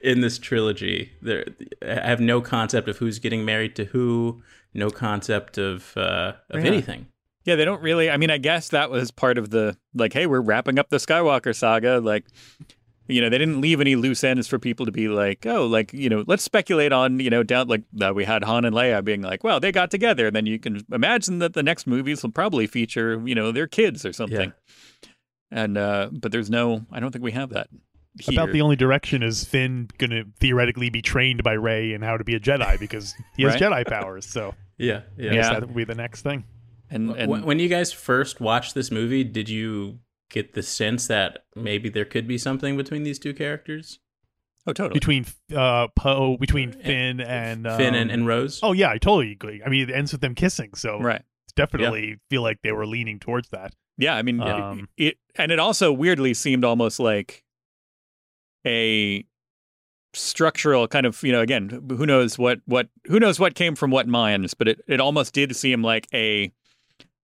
in 0.00 0.20
this 0.20 0.38
trilogy. 0.38 1.12
There, 1.22 1.46
I 1.82 2.06
have 2.06 2.20
no 2.20 2.40
concept 2.40 2.88
of 2.88 2.98
who's 2.98 3.18
getting 3.18 3.44
married 3.44 3.74
to 3.76 3.84
who. 3.86 4.42
No 4.74 4.90
concept 4.90 5.58
of 5.58 5.96
uh, 5.96 6.34
of 6.50 6.60
Yeah. 6.62 6.66
anything. 6.70 7.06
Yeah, 7.44 7.56
they 7.56 7.64
don't 7.64 7.82
really. 7.82 8.10
I 8.10 8.18
mean, 8.18 8.30
I 8.30 8.38
guess 8.38 8.68
that 8.68 8.90
was 8.90 9.10
part 9.10 9.38
of 9.38 9.50
the 9.50 9.76
like, 9.94 10.12
hey, 10.12 10.26
we're 10.26 10.42
wrapping 10.42 10.78
up 10.78 10.90
the 10.90 10.98
Skywalker 10.98 11.54
saga. 11.56 11.98
Like, 12.00 12.26
you 13.10 13.20
know, 13.20 13.28
they 13.28 13.38
didn't 13.38 13.60
leave 13.60 13.80
any 13.80 13.96
loose 13.96 14.22
ends 14.24 14.46
for 14.46 14.58
people 14.58 14.86
to 14.86 14.92
be 14.92 15.08
like, 15.08 15.44
oh, 15.46 15.66
like, 15.66 15.92
you 15.92 16.08
know, 16.08 16.24
let's 16.26 16.42
speculate 16.42 16.92
on, 16.92 17.20
you 17.20 17.30
know, 17.30 17.42
down 17.42 17.68
like 17.68 17.82
that 17.94 18.14
we 18.14 18.24
had 18.24 18.44
Han 18.44 18.64
and 18.64 18.74
Leia 18.74 19.04
being 19.04 19.22
like, 19.22 19.42
well, 19.44 19.60
they 19.60 19.72
got 19.72 19.90
together. 19.90 20.26
And 20.26 20.36
then 20.36 20.46
you 20.46 20.58
can 20.58 20.84
imagine 20.92 21.38
that 21.40 21.54
the 21.54 21.62
next 21.62 21.86
movies 21.86 22.22
will 22.22 22.30
probably 22.32 22.66
feature, 22.66 23.20
you 23.24 23.34
know, 23.34 23.52
their 23.52 23.66
kids 23.66 24.04
or 24.06 24.12
something. 24.12 24.52
Yeah. 25.02 25.10
And 25.50 25.76
uh 25.76 26.10
but 26.12 26.32
there's 26.32 26.50
no, 26.50 26.86
I 26.92 27.00
don't 27.00 27.10
think 27.10 27.24
we 27.24 27.32
have 27.32 27.50
that. 27.50 27.68
Here. 28.18 28.40
About 28.40 28.52
the 28.52 28.60
only 28.60 28.74
direction 28.76 29.22
is 29.22 29.44
Finn 29.44 29.88
going 29.98 30.10
to 30.10 30.24
theoretically 30.40 30.90
be 30.90 31.00
trained 31.00 31.44
by 31.44 31.52
Rey 31.52 31.92
and 31.92 32.02
how 32.02 32.16
to 32.16 32.24
be 32.24 32.34
a 32.34 32.40
Jedi 32.40 32.78
because 32.78 33.14
he 33.36 33.44
has 33.44 33.52
Right. 33.54 33.62
Jedi 33.62 33.86
powers. 33.86 34.26
So 34.26 34.54
Yeah, 34.78 35.02
yeah. 35.16 35.32
Yeah. 35.32 35.50
that 35.52 35.60
would 35.66 35.76
be 35.76 35.84
the 35.84 35.94
next 35.94 36.22
thing. 36.22 36.44
and, 36.90 37.10
and 37.12 37.30
When 37.30 37.44
when 37.44 37.58
you 37.60 37.68
guys 37.68 37.92
first 37.92 38.40
watched 38.40 38.74
this 38.74 38.90
movie, 38.90 39.22
did 39.24 39.48
you 39.48 40.00
get 40.30 40.54
the 40.54 40.62
sense 40.62 41.06
that 41.08 41.44
maybe 41.54 41.88
there 41.88 42.04
could 42.04 42.26
be 42.26 42.38
something 42.38 42.76
between 42.76 43.02
these 43.02 43.18
two 43.18 43.34
characters, 43.34 43.98
oh, 44.66 44.72
totally. 44.72 44.94
Between 44.94 45.26
uh, 45.54 45.88
Poe, 45.94 46.36
between 46.38 46.72
Finn 46.72 47.20
and 47.20 47.66
um, 47.66 47.76
Finn 47.76 47.94
and, 47.94 48.10
and 48.10 48.26
Rose? 48.26 48.60
Oh 48.62 48.72
yeah, 48.72 48.90
I 48.90 48.98
totally 48.98 49.32
agree. 49.32 49.62
I 49.64 49.68
mean, 49.68 49.88
it 49.88 49.92
ends 49.92 50.12
with 50.12 50.20
them 50.20 50.34
kissing, 50.34 50.74
so 50.74 50.98
right. 51.00 51.22
it's 51.44 51.52
definitely 51.54 52.18
feel 52.30 52.42
like 52.42 52.58
they 52.62 52.72
were 52.72 52.86
leaning 52.86 53.18
towards 53.18 53.48
that. 53.50 53.74
Yeah, 53.98 54.14
I 54.14 54.22
mean, 54.22 54.40
Um, 54.40 54.88
it 54.96 55.18
and 55.34 55.52
it 55.52 55.58
also 55.58 55.92
weirdly 55.92 56.32
seemed 56.32 56.64
almost 56.64 56.98
like 57.00 57.44
a 58.66 59.26
structural 60.12 60.88
kind 60.88 61.06
of 61.06 61.22
you 61.22 61.30
know 61.30 61.40
again 61.40 61.68
who 61.88 62.04
knows 62.04 62.36
what 62.36 62.60
what 62.66 62.88
who 63.06 63.20
knows 63.20 63.38
what 63.38 63.54
came 63.54 63.76
from 63.76 63.92
what 63.92 64.08
minds 64.08 64.54
but 64.54 64.66
it, 64.66 64.80
it 64.88 65.00
almost 65.00 65.32
did 65.32 65.54
seem 65.54 65.82
like 65.82 66.08
a 66.12 66.52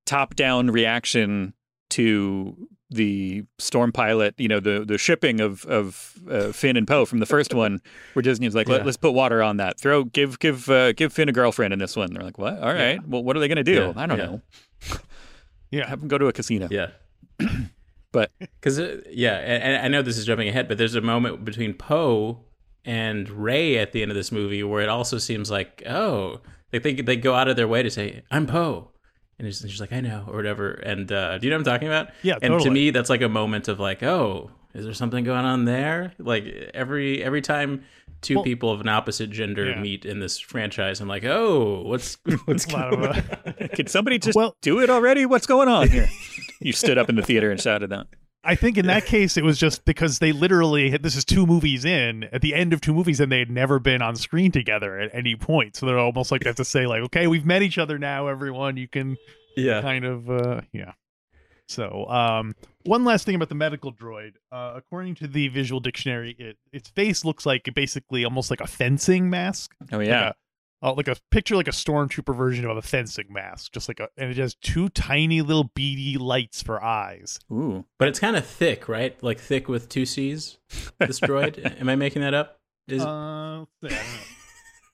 top 0.05 0.35
down 0.35 0.71
reaction 0.71 1.55
to 1.89 2.69
the 2.91 3.43
storm 3.59 3.91
pilot 3.93 4.35
you 4.39 4.47
know 4.47 4.61
the 4.61 4.85
the 4.87 4.99
shipping 4.99 5.41
of 5.41 5.65
of 5.67 6.15
uh, 6.31 6.53
Finn 6.53 6.77
and 6.77 6.87
Poe 6.87 7.05
from 7.07 7.19
the 7.19 7.27
first 7.27 7.55
one 7.55 7.81
where 8.13 8.23
Disney's 8.23 8.55
like 8.55 8.69
Let, 8.69 8.83
Yeah. 8.83 8.89
us 8.89 8.97
put 8.97 9.13
water 9.13 9.43
on 9.43 9.57
that. 9.57 9.81
Throw 9.81 10.05
give 10.05 10.39
give 10.39 10.69
uh, 10.69 10.93
give 10.93 11.13
Finn 11.13 11.29
a 11.29 11.33
girlfriend 11.33 11.73
in 11.73 11.79
this 11.79 11.97
one. 11.97 12.13
They're 12.13 12.23
like 12.23 12.39
what? 12.39 12.59
All 12.61 12.73
right. 12.73 13.01
Well 13.09 13.25
what 13.25 13.37
are 13.37 13.41
they 13.41 13.49
going 13.49 13.57
to 13.57 13.65
do? 13.65 13.73
Yeah, 13.73 13.93
I 13.97 14.07
don't 14.07 14.19
yeah. 14.19 14.25
know. 14.27 14.41
Yeah. 15.71 15.89
have 15.89 16.01
them 16.01 16.09
go 16.09 16.19
to 16.19 16.27
a 16.29 16.33
casino. 16.33 16.69
Yeah. 16.71 16.89
but 18.13 18.31
Because 18.39 18.79
uh, 18.79 19.01
yeah, 19.11 19.37
and, 19.39 19.63
and 19.63 19.85
I 19.85 19.89
know 19.89 20.03
this 20.03 20.19
is 20.19 20.25
jumping 20.27 20.49
ahead, 20.49 20.69
but 20.69 20.79
there's 20.79 20.95
a 20.95 21.01
moment 21.01 21.45
between 21.45 21.75
Poe 21.75 22.45
and 22.85 23.29
Rey 23.31 23.79
at 23.79 23.93
the 23.93 24.03
end 24.03 24.11
of 24.11 24.15
this 24.15 24.31
movie 24.31 24.63
where 24.63 24.83
it 24.83 24.89
also 24.89 25.19
seems 25.19 25.51
like 25.51 25.83
oh, 25.87 26.41
like 26.73 26.83
they 26.83 26.95
they 26.95 27.17
go 27.17 27.35
out 27.35 27.49
of 27.49 27.57
their 27.57 27.67
way 27.67 27.83
to 27.83 27.91
say 27.91 28.23
I'm 28.31 28.47
Poe, 28.47 28.91
and 29.39 29.49
she's, 29.49 29.61
she's 29.61 29.81
like 29.81 29.93
I 29.93 30.01
know 30.01 30.25
or 30.29 30.37
whatever. 30.37 30.73
And 30.73 31.11
uh, 31.11 31.39
do 31.39 31.47
you 31.47 31.51
know 31.51 31.57
what 31.59 31.67
I'm 31.69 31.73
talking 31.75 31.89
about? 31.89 32.09
Yeah, 32.23 32.37
And 32.43 32.61
to 32.61 32.71
me, 32.71 32.91
that's 32.91 33.11
like 33.11 33.23
a 33.23 33.29
moment 33.29 33.69
of 33.69 33.79
like 33.81 34.03
oh, 34.03 34.51
is 34.75 34.85
there 34.85 34.95
something 34.95 35.25
going 35.25 35.45
on 35.45 35.65
there? 35.65 36.13
Like 36.19 36.45
every 36.75 37.23
every 37.23 37.41
time. 37.43 37.85
Two 38.21 38.37
Well- 38.37 38.45
people 38.45 38.71
of 38.71 38.81
an 38.81 38.89
opposite 38.89 39.29
gender 39.29 39.69
Yeah. 39.69 39.81
meet 39.83 40.07
in 40.07 40.19
this 40.19 40.39
franchise. 40.39 41.03
I'm 41.03 41.09
like, 41.09 41.25
oh, 41.27 41.83
what's 41.83 42.17
what's 42.47 42.65
going 42.65 43.07
on? 43.07 43.23
Could 43.77 43.91
somebody 43.91 44.19
just 44.19 44.35
Well- 44.35 44.57
do 44.63 44.81
it 44.81 44.89
already? 44.89 45.27
What's 45.27 45.47
going 45.47 45.69
on 45.69 45.91
here? 45.91 46.09
you 46.61 46.73
stood 46.73 46.97
up 46.97 47.11
in 47.11 47.17
the 47.17 47.23
theater 47.23 47.51
and 47.51 47.61
shouted 47.61 47.91
that. 47.91 48.07
I 48.45 48.55
think 48.55 48.77
in 48.77 48.87
that 48.87 49.07
case 49.07 49.37
it 49.37 49.45
was 49.45 49.59
just 49.59 49.85
because 49.85 50.19
they 50.19 50.33
literally 50.33 50.91
had 50.91 51.03
this 51.03 51.17
is 51.17 51.25
two 51.25 51.47
movies 51.47 51.85
in 51.85 52.25
at 52.25 52.43
the 52.43 52.55
end 52.55 52.73
of 52.73 52.81
two 52.81 52.93
movies 52.93 53.21
and 53.21 53.33
they 53.33 53.39
had 53.39 53.51
never 53.51 53.79
been 53.79 54.03
on 54.03 54.17
screen 54.17 54.53
together 54.53 54.99
at 55.01 55.15
any 55.15 55.35
point. 55.35 55.77
So 55.77 55.87
they're 55.87 55.99
almost 55.99 56.31
like 56.31 56.43
they 56.43 56.51
have 56.51 56.57
to 56.57 56.65
say 56.65 56.87
like, 56.87 57.03
okay, 57.05 57.27
we've 57.27 57.47
met 57.47 57.63
each 57.63 57.79
other 57.79 57.99
now, 57.99 58.27
everyone. 58.27 58.77
You 58.77 58.89
can 58.89 59.17
yeah, 59.57 59.81
kind 59.81 60.05
of 60.05 60.31
uh 60.31 60.61
yeah. 60.73 60.93
So 61.69 62.07
um 62.09 62.55
one 62.85 63.05
last 63.05 63.25
thing 63.25 63.35
about 63.35 63.49
the 63.49 63.55
medical 63.55 63.93
droid. 63.93 64.33
Uh 64.53 64.75
according 64.77 65.15
to 65.17 65.27
the 65.27 65.49
visual 65.49 65.81
dictionary, 65.81 66.37
it 66.39 66.59
its 66.73 66.89
face 66.91 67.25
looks 67.25 67.47
like 67.47 67.69
basically 67.75 68.25
almost 68.25 68.51
like 68.51 68.61
a 68.61 68.67
fencing 68.67 69.31
mask. 69.31 69.75
Oh 69.91 70.01
yeah. 70.01 70.27
Like 70.27 70.37
uh, 70.85 70.93
like 70.95 71.09
a 71.09 71.17
picture 71.31 71.57
like 71.57 71.67
a 71.67 71.73
stormtrooper 71.73 72.37
version 72.37 72.67
of 72.67 72.77
a 72.77 72.83
fencing 72.83 73.27
mask, 73.31 73.73
just 73.73 73.89
like 73.89 74.01
a 74.01 74.09
and 74.19 74.31
it 74.31 74.37
has 74.37 74.55
two 74.57 74.89
tiny 74.91 75.41
little 75.41 75.71
beady 75.75 76.19
lights 76.19 76.63
for 76.63 76.83
eyes. 76.85 77.41
Ooh. 77.51 77.85
But 77.99 78.09
it's 78.09 78.21
kind 78.21 78.37
of 78.37 78.45
thick, 78.45 78.87
right? 78.89 79.21
Like 79.23 79.41
thick 79.41 79.67
with 79.67 79.89
two 79.89 80.05
C's. 80.05 80.59
This 81.01 81.21
droid. 81.21 81.81
Am 81.81 81.89
I 81.89 81.97
making 81.97 82.21
that 82.23 82.35
up? 82.35 82.59
Is, 82.87 83.03
Uh, 83.03 83.65
let's 83.81 83.97
see, 83.97 84.03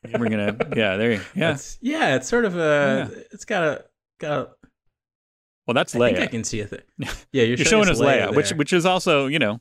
I 0.04 0.08
don't 0.08 0.12
know. 0.14 0.18
We're 0.20 0.30
gonna 0.30 0.56
yeah, 0.76 0.96
there 0.96 1.12
you 1.12 1.20
yeah. 1.34 1.52
It's, 1.52 1.76
yeah, 1.80 2.14
it's 2.14 2.28
sort 2.28 2.44
of 2.44 2.56
a. 2.56 3.10
It's 3.32 3.44
got 3.44 3.64
a 3.64 3.84
got. 4.20 4.38
A, 4.38 4.48
Well 5.66 5.74
that's 5.74 5.94
I 5.96 5.98
think 5.98 6.18
I 6.20 6.26
can 6.28 6.44
see 6.44 6.60
a 6.60 6.66
thing. 6.66 6.82
Yeah, 7.32 7.42
you're, 7.42 7.56
You're 7.56 7.66
showing 7.66 7.88
us 7.88 7.98
Leia, 7.98 8.04
there. 8.04 8.32
which 8.32 8.50
which 8.52 8.72
is 8.72 8.86
also, 8.86 9.26
you 9.26 9.40
know, 9.40 9.60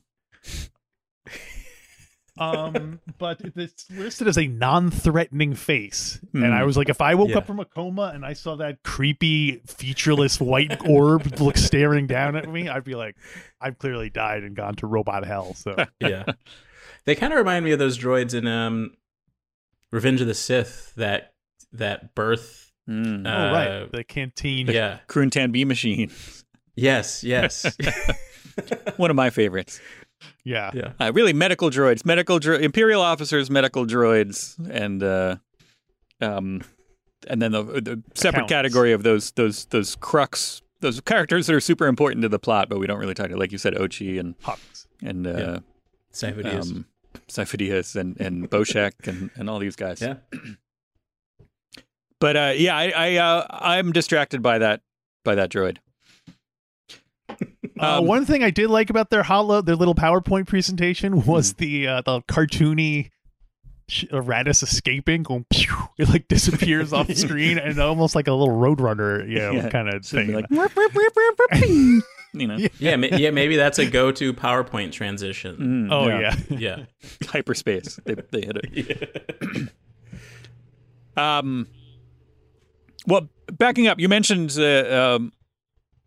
um, 2.40 3.00
but 3.18 3.40
it's 3.54 3.90
listed 3.90 4.26
as 4.26 4.38
a 4.38 4.46
non-threatening 4.46 5.54
face, 5.54 6.18
and 6.32 6.44
Hmm. 6.46 6.52
I 6.52 6.64
was 6.64 6.76
like, 6.76 6.88
if 6.88 7.00
I 7.00 7.14
woke 7.14 7.28
Yeah. 7.30 7.38
up 7.38 7.46
from 7.46 7.60
a 7.60 7.64
coma 7.64 8.10
and 8.14 8.24
I 8.24 8.32
saw 8.32 8.56
that 8.56 8.82
creepy, 8.82 9.60
featureless 9.66 10.40
white 10.40 10.80
orb 10.88 11.38
look 11.40 11.56
staring 11.58 12.06
down 12.06 12.36
at 12.36 12.48
me, 12.48 12.68
I'd 12.68 12.84
be 12.84 12.94
like, 12.94 13.16
I've 13.60 13.78
clearly 13.78 14.10
died 14.10 14.42
and 14.42 14.56
gone 14.56 14.74
to 14.76 14.86
robot 14.86 15.24
hell. 15.26 15.54
So 15.54 15.76
yeah, 16.00 16.24
they 17.04 17.14
kind 17.14 17.32
of 17.32 17.38
remind 17.38 17.64
me 17.64 17.72
of 17.72 17.78
those 17.78 17.98
droids 17.98 18.34
in 18.34 18.46
um, 18.46 18.94
Revenge 19.92 20.20
of 20.20 20.26
the 20.26 20.34
Sith. 20.34 20.92
That 20.96 21.34
that 21.72 22.14
birth. 22.14 22.72
mm. 22.88 23.26
oh 23.26 23.30
uh, 23.30 23.52
right, 23.82 23.92
the 23.92 24.02
canteen. 24.04 24.66
Yeah. 24.68 24.98
Kruntan 25.08 25.52
B 25.52 25.64
machine. 25.64 26.10
Yes. 26.74 27.22
Yes. 27.22 27.76
One 28.96 29.10
of 29.10 29.16
my 29.16 29.30
favorites. 29.30 29.80
Yeah, 30.44 30.70
yeah. 30.74 30.92
Uh, 31.00 31.12
really 31.12 31.32
medical 31.32 31.70
droids, 31.70 32.04
medical 32.04 32.38
dro- 32.38 32.56
imperial 32.58 33.02
officers, 33.02 33.50
medical 33.50 33.86
droids 33.86 34.56
and 34.70 35.02
uh 35.02 35.36
um 36.20 36.62
and 37.28 37.40
then 37.42 37.52
the, 37.52 37.62
the 37.62 38.02
separate 38.14 38.44
Accountants. 38.44 38.50
category 38.52 38.92
of 38.92 39.02
those 39.02 39.30
those 39.32 39.64
those 39.66 39.96
crux 39.96 40.62
those 40.80 41.00
characters 41.02 41.46
that 41.46 41.54
are 41.54 41.60
super 41.60 41.86
important 41.86 42.22
to 42.22 42.28
the 42.28 42.38
plot, 42.38 42.68
but 42.68 42.78
we 42.78 42.86
don't 42.86 42.98
really 42.98 43.14
talk 43.14 43.28
to 43.28 43.36
like 43.36 43.52
you 43.52 43.58
said 43.58 43.74
Ochi 43.74 44.18
and 44.18 44.38
Hux. 44.40 44.86
and 45.02 45.26
uh 45.26 45.30
Yeah. 45.30 45.58
Sifo-Dyas. 46.12 46.70
um, 46.72 46.86
Sifo-Dyas 47.28 47.96
and 47.96 48.20
and 48.20 48.50
Boshek 48.50 49.06
and, 49.06 49.30
and 49.36 49.48
all 49.50 49.58
these 49.58 49.76
guys. 49.76 50.00
yeah. 50.00 50.16
But 52.20 52.36
uh, 52.36 52.52
yeah, 52.56 52.76
I, 52.76 52.92
I 52.94 53.16
uh, 53.16 53.46
I'm 53.50 53.92
distracted 53.92 54.42
by 54.42 54.58
that 54.58 54.82
by 55.24 55.34
that 55.36 55.50
droid. 55.50 55.78
Uh, 57.80 57.98
Um, 57.98 58.06
one 58.06 58.24
thing 58.26 58.42
I 58.44 58.50
did 58.50 58.68
like 58.68 58.90
about 58.90 59.10
their 59.10 59.22
hollow, 59.22 59.62
their 59.62 59.76
little 59.76 59.94
PowerPoint 59.94 60.46
presentation 60.46 61.12
Hmm. 61.22 61.30
was 61.30 61.54
the 61.54 61.86
uh, 61.88 62.02
the 62.02 62.20
cartoony 62.22 63.10
sh- 63.88 64.04
uh, 64.12 64.16
Raddus 64.20 64.62
escaping, 64.62 65.22
going, 65.22 65.46
pew, 65.50 65.74
it 65.98 66.08
like 66.08 66.28
disappears 66.28 66.92
off 66.92 67.10
screen, 67.14 67.58
and 67.58 67.78
almost 67.78 68.14
like 68.14 68.28
a 68.28 68.32
little 68.32 68.54
Roadrunner, 68.56 69.26
you 69.28 69.38
know, 69.38 69.52
Yeah. 69.52 69.68
kind 69.70 69.88
of 69.88 70.04
thing. 70.04 70.32
like, 70.32 70.46
you 70.50 72.46
know, 72.46 72.58
Yeah. 72.78 72.96
ma- 72.96 73.06
Yeah. 73.12 73.30
Maybe 73.30 73.56
that's 73.56 73.78
a 73.78 73.86
go-to 73.86 74.32
PowerPoint 74.34 74.92
transition. 74.92 75.88
Mm, 75.88 75.92
oh 75.92 76.06
yeah, 76.08 76.36
Yeah. 76.50 76.84
hyperspace. 77.28 77.98
They 78.04 78.14
they 78.30 78.42
hit 78.42 78.56
it. 78.62 79.68
Um, 81.16 81.66
well, 83.06 83.28
backing 83.52 83.88
up, 83.88 83.98
you 83.98 84.08
mentioned 84.08 84.54
uh, 84.58 85.16
um, 85.16 85.32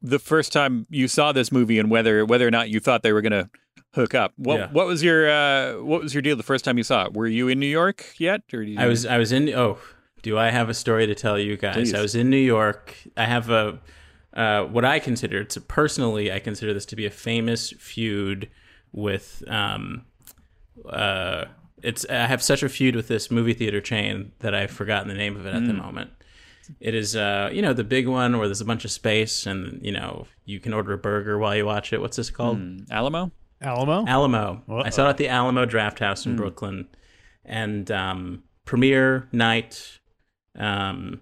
the 0.04 0.20
first 0.20 0.52
time 0.52 0.86
you 0.90 1.08
saw 1.08 1.32
this 1.32 1.52
movie 1.52 1.80
and 1.80 1.90
whether 1.90 2.26
whether 2.26 2.46
or 2.46 2.52
not 2.52 2.70
you 2.70 2.80
thought 2.80 3.02
they 3.02 3.14
were 3.14 3.22
going 3.22 3.32
to 3.32 3.50
hook 3.96 4.14
up. 4.14 4.34
What 4.36 4.60
Yeah. 4.60 4.68
what 4.72 4.86
was 4.86 5.02
your 5.02 5.30
uh, 5.30 5.82
what 5.82 6.02
was 6.02 6.14
your 6.14 6.22
deal 6.22 6.36
the 6.36 6.44
first 6.44 6.66
time 6.66 6.78
you 6.78 6.84
saw 6.84 7.06
it? 7.06 7.14
Were 7.14 7.28
you 7.28 7.48
in 7.48 7.60
New 7.60 7.68
York 7.68 8.14
yet? 8.18 8.42
Or 8.54 8.62
you... 8.62 8.78
I 8.78 8.86
was 8.86 9.06
I 9.06 9.18
was 9.18 9.32
in 9.32 9.50
oh 9.50 9.78
do 10.22 10.38
I 10.38 10.52
have 10.52 10.70
a 10.70 10.74
story 10.74 11.08
to 11.08 11.16
tell 11.16 11.40
you 11.40 11.58
guys? 11.58 11.76
Please. 11.76 11.94
I 11.94 12.02
was 12.02 12.16
in 12.16 12.30
New 12.30 12.38
York. 12.38 12.96
I 13.18 13.26
have 13.26 13.50
a 13.50 13.80
uh, 14.34 14.64
what 14.66 14.84
I 14.84 15.00
consider 15.00 15.42
it's 15.42 15.58
personally 15.68 16.32
I 16.32 16.40
consider 16.40 16.74
this 16.74 16.86
to 16.88 16.96
be 16.96 17.06
a 17.06 17.12
famous 17.12 17.72
feud 17.72 18.50
with 18.92 19.44
um 19.48 20.06
uh 20.90 21.46
it's 21.82 22.06
I 22.10 22.28
have 22.28 22.42
such 22.42 22.64
a 22.64 22.70
feud 22.70 22.96
with 22.96 23.08
this 23.08 23.30
movie 23.30 23.54
theater 23.54 23.80
chain 23.80 24.32
that 24.40 24.56
I've 24.56 24.72
forgotten 24.72 25.08
the 25.08 25.14
name 25.14 25.36
of 25.36 25.46
it 25.46 25.54
at 25.54 25.66
the 25.68 25.74
moment. 25.74 26.12
It 26.80 26.96
is 26.96 27.16
uh 27.16 27.50
you 27.52 27.62
know 27.62 27.74
the 27.74 27.84
big 27.84 28.08
one 28.08 28.38
where 28.38 28.48
there's 28.48 28.62
a 28.62 28.66
bunch 28.66 28.86
of 28.86 28.92
space 28.92 29.46
and 29.46 29.80
you 29.84 29.92
know 29.92 30.28
you 30.46 30.60
can 30.60 30.74
order 30.74 30.94
a 30.94 30.98
burger 30.98 31.38
while 31.38 31.56
you 31.56 31.66
watch 31.66 31.94
it. 31.94 32.02
What's 32.02 32.18
this 32.18 32.30
called? 32.30 32.58
Mm, 32.60 32.90
Alamo. 32.92 33.32
Alamo. 33.62 34.06
Alamo. 34.08 34.64
I 34.68 34.72
Uh-oh. 34.74 34.90
saw 34.90 35.08
it 35.08 35.10
at 35.12 35.18
the 35.18 35.30
Alamo 35.30 35.66
Drafthouse 35.66 36.26
in 36.26 36.36
Brooklyn, 36.36 36.88
and 37.46 37.90
um, 37.92 38.44
premiere 38.66 39.30
night. 39.32 40.00
Um, 40.58 41.22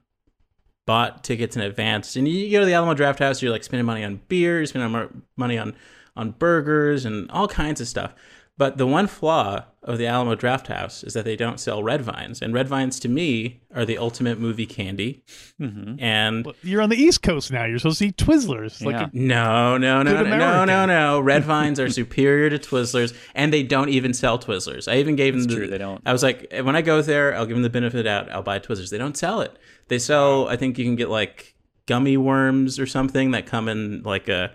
bought 0.88 1.24
tickets 1.24 1.56
in 1.56 1.62
advance, 1.62 2.16
and 2.16 2.28
you 2.28 2.52
go 2.52 2.60
to 2.62 2.66
the 2.66 2.74
Alamo 2.74 2.96
Drafthouse. 2.96 3.42
You're 3.42 3.52
like 3.52 3.64
spending 3.64 3.86
money 3.86 4.04
on 4.04 4.20
beer, 4.28 4.58
you're 4.58 4.66
spending 4.66 5.24
money 5.38 5.58
on 5.58 5.76
on 6.18 6.32
burgers 6.32 7.06
and 7.06 7.30
all 7.32 7.48
kinds 7.48 7.80
of 7.80 7.88
stuff. 7.88 8.14
But 8.58 8.78
the 8.78 8.86
one 8.86 9.08
flaw 9.08 9.66
of 9.82 9.98
the 9.98 10.06
Alamo 10.06 10.36
Drafthouse 10.36 11.04
is 11.04 11.14
that 11.14 11.26
they 11.26 11.36
don't 11.36 11.60
sell 11.60 11.82
red 11.82 12.02
vines, 12.02 12.42
and 12.44 12.54
red 12.54 12.68
vines 12.68 13.00
to 13.00 13.10
me 13.10 13.62
are 13.74 13.86
the 13.86 13.98
ultimate 13.98 14.40
movie 14.40 14.68
candy. 14.68 15.24
Mm-hmm. 15.60 16.00
And 16.04 16.46
Well, 16.46 16.54
You're 16.62 16.82
on 16.84 16.90
the 16.90 16.98
East 16.98 17.24
Coast 17.24 17.52
now. 17.52 17.66
You're 17.66 17.80
supposed 17.80 18.00
to 18.00 18.08
eat 18.08 18.18
Twizzlers. 18.18 18.84
Like 18.86 18.94
Yeah. 18.94 19.06
a- 19.06 19.10
No, 19.14 19.78
no, 19.78 20.04
no, 20.04 20.24
Good 20.24 20.30
no, 20.30 20.38
no, 20.38 20.66
no, 20.66 20.86
no. 20.86 21.20
Red 21.20 21.44
vines 21.44 21.80
are 21.80 21.90
superior 22.02 22.52
to 22.52 22.60
Twizzlers, 22.60 23.16
and 23.34 23.52
they 23.52 23.64
don't 23.64 23.90
even 23.90 24.14
sell 24.14 24.38
Twizzlers. 24.38 24.92
I 24.92 24.98
even 24.98 25.16
gave 25.16 25.34
them 25.34 25.46
the, 25.46 25.56
true, 25.56 25.68
they 25.68 25.80
don't. 25.80 26.02
I 26.06 26.12
was 26.12 26.22
like, 26.22 26.52
when 26.62 26.76
I 26.76 26.84
go 26.84 27.02
there, 27.02 27.36
I'll 27.36 27.48
give 27.48 27.56
them 27.56 27.64
the 27.64 27.70
benefit 27.72 28.06
out. 28.06 28.32
I'll 28.32 28.44
buy 28.44 28.60
Twizzlers. 28.60 28.92
They 28.92 29.00
don't 29.00 29.18
sell 29.18 29.42
it. 29.42 29.58
They 29.88 29.98
sell. 29.98 30.48
I 30.48 30.56
think 30.58 30.78
you 30.78 30.86
can 30.86 30.96
get 30.96 31.10
like 31.10 31.56
gummy 31.88 32.18
worms 32.18 32.78
or 32.80 32.86
something 32.86 33.32
that 33.32 33.48
come 33.48 33.68
in 33.68 34.04
like 34.04 34.30
a 34.30 34.52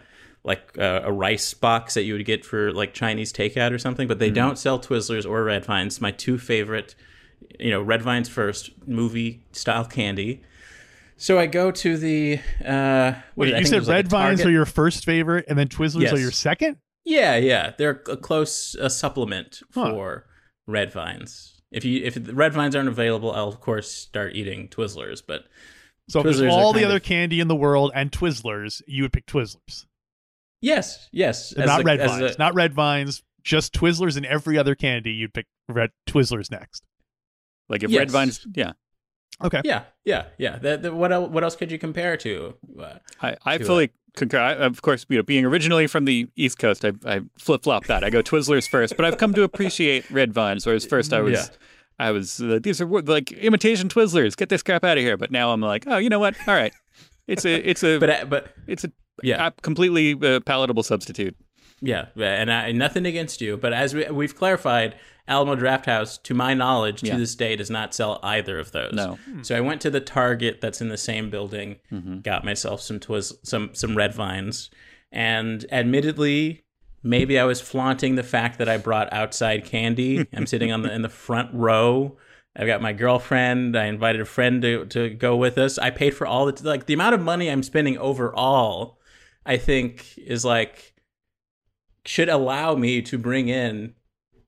like 0.47 0.79
a, 0.79 1.03
a 1.05 1.13
rice 1.13 1.53
box 1.53 1.93
that 1.95 2.05
you 2.05 2.15
would 2.15 2.25
get 2.25 2.45
for 2.47 2.73
like 2.73 2.95
Chinese 2.95 3.33
takeout 3.33 3.73
or 3.73 3.79
something. 3.79 4.09
But 4.09 4.19
they 4.21 4.31
don't 4.31 4.57
sell 4.59 4.79
Twizzlers 4.79 5.29
or 5.29 5.45
Red 5.45 5.65
Vines. 5.67 6.01
My 6.01 6.13
two 6.13 6.39
favorite, 6.39 6.95
you 7.61 7.71
know, 7.71 7.83
Red 7.83 8.01
Vines 8.01 8.29
first 8.29 8.71
movie 8.87 9.43
style 9.53 9.85
candy. 9.85 10.43
So 11.19 11.39
I 11.39 11.47
go 11.47 11.71
to 11.71 11.97
the. 11.97 12.39
Uh, 12.65 13.13
what 13.35 13.49
Wait, 13.49 13.59
you 13.59 13.65
said 13.67 13.81
was 13.81 13.89
like 13.89 13.95
red 13.97 14.09
vines 14.09 14.39
Target. 14.41 14.47
are 14.47 14.51
your 14.53 14.67
first 14.67 15.05
favorite, 15.05 15.47
and 15.49 15.59
then 15.59 15.69
Twizzlers 15.69 16.03
Yes. 16.03 16.13
are 16.13 16.19
your 16.19 16.31
second. 16.31 16.77
Yeah, 17.05 17.37
yeah, 17.37 17.73
they're 17.79 18.03
a 18.09 18.17
close 18.17 18.75
a 18.81 18.91
supplement 18.91 19.63
Huh. 19.75 19.91
for 19.91 20.27
red 20.67 20.93
vines. 20.93 21.61
If 21.73 21.85
you 21.85 22.03
if 22.05 22.15
the 22.23 22.35
red 22.35 22.53
vines 22.53 22.77
aren't 22.77 22.89
available, 22.89 23.33
I'll 23.33 23.49
of 23.49 23.61
course 23.61 23.91
start 23.91 24.35
eating 24.35 24.69
Twizzlers. 24.69 25.23
But 25.27 25.45
So 26.09 26.21
if 26.21 26.25
there's 26.37 26.53
all 26.53 26.73
the 26.73 26.85
other 26.85 26.97
of- 26.97 27.03
candy 27.03 27.41
in 27.41 27.49
the 27.49 27.57
world 27.57 27.93
and 27.95 28.13
Twizzlers, 28.13 28.83
you 28.87 29.03
would 29.03 29.13
pick 29.13 29.27
Twizzlers, 29.27 29.87
yes, 30.61 31.09
yes, 31.13 31.53
as 31.53 31.67
not 31.67 31.81
a- 31.81 31.85
red 31.85 32.01
as 32.01 32.11
vines. 32.11 32.35
a- 32.35 32.39
not 32.39 32.55
red 32.55 32.75
vines. 32.75 33.23
just 33.45 33.73
Twizzlers 33.73 34.17
and 34.17 34.27
every 34.27 34.59
other 34.59 34.75
candy, 34.75 35.13
you'd 35.13 35.33
pick 35.33 35.47
red 35.69 35.91
Twizzlers 36.09 36.51
next. 36.51 36.83
Like 37.69 37.83
if 37.85 37.91
Yes. 37.91 37.99
Red 38.01 38.11
Vines, 38.11 38.47
yeah. 38.55 38.73
Okay. 39.45 39.61
Yeah, 39.65 39.85
yeah, 40.05 40.27
yeah. 40.39 40.59
The, 40.59 40.77
the, 40.79 40.95
what 40.95 41.13
else, 41.13 41.31
what 41.31 41.45
else 41.45 41.55
could 41.57 41.71
you 41.71 41.79
compare 41.79 42.17
to? 42.17 42.55
Uh, 42.81 42.95
I, 43.23 43.37
I 43.45 43.59
to 43.59 43.65
fully 43.65 43.91
concur. 44.17 44.39
I, 44.39 44.53
of 44.55 44.83
course, 44.83 45.05
you 45.09 45.17
know, 45.19 45.23
being 45.23 45.45
originally 45.45 45.87
from 45.87 46.07
the 46.07 46.29
East 46.37 46.59
Coast, 46.59 46.85
I, 46.85 46.93
I 47.05 47.21
flip 47.39 47.63
flop 47.65 47.85
that. 47.87 48.03
I 48.03 48.11
go 48.11 48.23
Twizzlers 48.23 48.69
first, 48.69 48.97
but 48.97 49.05
I've 49.05 49.19
come 49.19 49.33
to 49.35 49.43
appreciate 49.43 50.11
Red 50.11 50.33
Vines. 50.33 50.65
Whereas 50.67 50.85
first 50.87 51.13
I 51.13 51.21
was, 51.21 51.35
Yeah. 51.35 51.47
I 51.99 52.11
was 52.13 52.41
uh, 52.41 52.59
these 52.63 52.81
are 52.81 52.87
like 52.87 53.31
imitation 53.33 53.89
Twizzlers. 53.89 54.37
Get 54.37 54.49
this 54.49 54.63
crap 54.63 54.85
out 54.85 54.97
of 54.99 55.05
here. 55.05 55.17
But 55.17 55.31
now 55.31 55.53
I'm 55.53 55.61
like, 55.61 55.85
oh, 55.87 55.99
you 55.99 56.09
know 56.09 56.19
what? 56.19 56.35
All 56.49 56.55
right, 56.55 56.73
it's 57.29 57.45
a, 57.45 57.55
it's 57.69 57.85
a, 57.85 57.99
but 57.99 58.11
uh, 58.11 58.25
but 58.25 58.49
it's 58.67 58.85
a 58.85 58.93
Yeah. 59.23 59.47
a 59.47 59.51
completely 59.63 60.13
uh, 60.15 60.41
palatable 60.41 60.83
substitute. 60.83 61.37
yeah, 61.81 62.07
and 62.17 62.51
I, 62.53 62.73
nothing 62.73 63.07
against 63.07 63.41
you. 63.41 63.57
But 63.57 63.73
as 63.73 63.95
we, 63.95 64.05
we've 64.11 64.35
clarified, 64.35 64.97
Alamo 65.29 65.57
Drafthouse, 65.57 66.23
to 66.23 66.35
my 66.35 66.55
knowledge, 66.55 67.01
to 67.01 67.09
Yeah. 67.09 67.17
this 67.19 67.35
day, 67.35 67.57
does 67.57 67.71
not 67.71 67.95
sell 67.95 68.21
either 68.23 68.59
of 68.59 68.73
those. 68.73 68.93
No. 68.95 69.19
So 69.43 69.57
I 69.57 69.61
went 69.61 69.81
to 69.83 69.91
the 69.91 70.01
Target 70.01 70.61
that's 70.61 70.81
in 70.81 70.89
the 70.89 70.97
same 70.97 71.31
building, 71.31 71.77
Mm-hmm. 71.93 72.21
got 72.21 72.45
myself 72.45 72.81
some 72.81 72.99
twiz- 73.01 73.35
some 73.43 73.71
some 73.73 73.97
red 73.97 74.15
vines, 74.15 74.71
and 75.13 75.65
admittedly, 75.73 76.65
maybe 77.03 77.39
I 77.39 77.45
was 77.45 77.61
flaunting 77.61 78.15
the 78.17 78.23
fact 78.23 78.59
that 78.59 78.69
I 78.69 78.77
brought 78.79 79.13
outside 79.13 79.65
candy. 79.65 80.27
I'm 80.35 80.47
sitting 80.47 80.71
on 80.73 80.83
the 80.83 80.93
in 80.95 81.03
the 81.03 81.09
front 81.09 81.51
row. 81.55 82.17
I've 82.59 82.67
got 82.67 82.81
my 82.81 82.93
girlfriend. 82.95 83.77
I 83.77 83.85
invited 83.87 84.21
a 84.23 84.25
friend 84.25 84.63
to, 84.63 84.87
to 84.87 85.11
go 85.11 85.37
with 85.37 85.59
us. 85.59 85.77
I 85.79 85.91
paid 85.91 86.15
for 86.15 86.27
all 86.27 86.47
the 86.51 86.67
like 86.69 86.87
the 86.87 86.95
amount 86.95 87.15
of 87.15 87.21
money 87.21 87.51
I'm 87.51 87.63
spending 87.63 87.99
overall. 87.99 88.96
I 89.47 89.57
think 89.57 90.19
is 90.19 90.45
like 90.45 90.95
should 92.05 92.29
allow 92.29 92.75
me 92.75 93.03
to 93.03 93.19
bring 93.19 93.49
in 93.49 93.95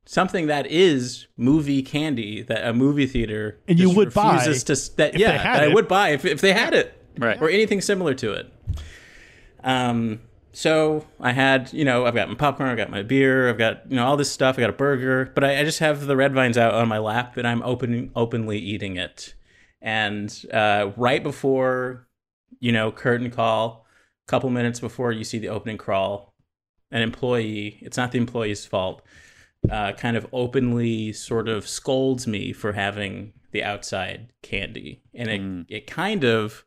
something 0.07 0.47
that 0.47 0.67
is 0.67 1.27
movie 1.37 1.83
candy 1.83 2.43
that 2.43 2.67
a 2.67 2.73
movie 2.73 3.07
theater 3.07 3.59
And 3.69 3.79
you 3.79 3.91
would 3.91 4.15
buy 4.15 4.37
refuses 4.37 4.65
to 4.65 4.97
that 4.97 5.19
yeah 5.19 5.33
they 5.33 5.39
had 5.39 5.61
that 5.61 5.71
I 5.71 5.75
would 5.75 5.89
buy 5.89 6.11
if 6.11 6.25
if 6.25 6.41
they 6.41 6.53
had 6.53 6.75
it 6.75 6.95
Right. 7.19 7.41
or 7.43 7.51
anything 7.51 7.81
similar 7.81 8.15
to 8.15 8.33
it. 8.35 8.53
Um, 9.65 10.21
so 10.53 11.05
I 11.21 11.33
had, 11.33 11.73
you 11.73 11.85
know, 11.85 12.07
I've 12.07 12.15
got 12.15 12.29
my 12.29 12.35
popcorn, 12.37 12.69
I've 12.71 12.77
got 12.77 12.91
my 12.91 13.03
beer, 13.03 13.49
I've 13.49 13.59
got, 13.59 13.91
you 13.91 13.97
know, 13.97 14.07
all 14.07 14.17
this 14.17 14.31
stuff. 14.31 14.57
I 14.57 14.61
got 14.61 14.71
a 14.71 14.75
burger, 14.75 15.31
but 15.35 15.45
I, 15.45 15.61
I 15.61 15.65
just 15.65 15.81
have 15.81 16.07
the 16.07 16.17
red 16.17 16.33
vines 16.33 16.57
out 16.57 16.75
on 16.75 16.89
my 16.89 16.99
lap 16.99 17.37
and 17.37 17.47
I'm 17.47 17.63
open, 17.63 18.11
openly 18.15 18.59
eating 18.59 18.97
it. 18.97 19.35
And 19.83 20.33
uh, 20.53 20.91
right 20.97 21.23
before, 21.23 22.07
you 22.61 22.73
know, 22.73 22.91
curtain 22.91 23.31
call, 23.31 23.85
a 23.85 23.88
couple 24.29 24.51
minutes 24.51 24.79
before 24.79 25.11
you 25.11 25.25
see 25.25 25.39
the 25.39 25.49
opening 25.49 25.79
crawl, 25.79 26.35
an 26.93 27.03
employee, 27.03 27.79
it's 27.81 27.97
not 27.97 28.13
the 28.13 28.19
employee's 28.19 28.65
fault, 28.65 29.03
uh, 29.71 29.93
kind 29.93 30.17
of 30.17 30.27
openly 30.33 31.13
sort 31.13 31.49
of 31.49 31.67
scolds 31.67 32.27
me 32.27 32.53
for 32.53 32.73
having 32.73 33.33
the 33.51 33.65
outside 33.65 34.33
candy. 34.43 35.03
And 35.15 35.67
it, 35.69 35.75
it 35.77 35.87
kind 35.87 36.23
of 36.25 36.65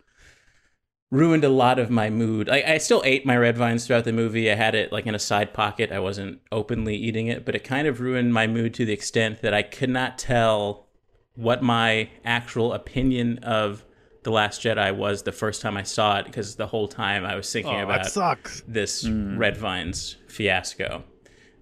ruined 1.12 1.44
a 1.44 1.50
lot 1.50 1.78
of 1.78 1.90
my 1.90 2.10
mood. 2.10 2.50
I, 2.50 2.64
I 2.66 2.78
still 2.78 3.02
ate 3.06 3.26
my 3.26 3.38
red 3.38 3.58
vines 3.58 3.86
throughout 3.86 4.06
the 4.06 4.14
movie. 4.14 4.52
I 4.52 4.56
had 4.56 4.76
it 4.76 4.92
like 4.92 5.06
in 5.06 5.16
a 5.16 5.20
side 5.20 5.54
pocket. 5.54 5.92
I 5.92 6.00
wasn't 6.00 6.40
openly 6.52 6.96
eating 6.96 7.28
it, 7.28 7.46
but 7.46 7.54
it 7.54 7.64
kind 7.64 7.88
of 7.88 8.00
ruined 8.00 8.34
my 8.34 8.48
mood 8.48 8.74
to 8.76 8.86
the 8.86 8.94
extent 8.94 9.42
that 9.42 9.54
I 9.54 9.62
could 9.62 9.90
not 9.90 10.18
tell 10.18 10.88
what 11.36 11.62
my 11.62 12.10
actual 12.26 12.74
opinion 12.74 13.40
of 13.40 13.84
The 14.24 14.32
Last 14.32 14.62
Jedi 14.62 14.96
was 14.96 15.24
the 15.24 15.32
first 15.32 15.62
time 15.62 15.76
I 15.78 15.84
saw 15.84 16.20
it 16.20 16.26
because 16.26 16.56
the 16.56 16.68
whole 16.68 16.88
time 16.88 17.26
I 17.26 17.36
was 17.36 17.52
thinking 17.52 17.74
Oh, 17.76 17.84
about 17.84 18.04
that 18.04 18.12
sucks. 18.12 18.64
this 18.68 19.08
Red 19.08 19.58
Vines 19.58 20.18
fiasco. 20.28 21.04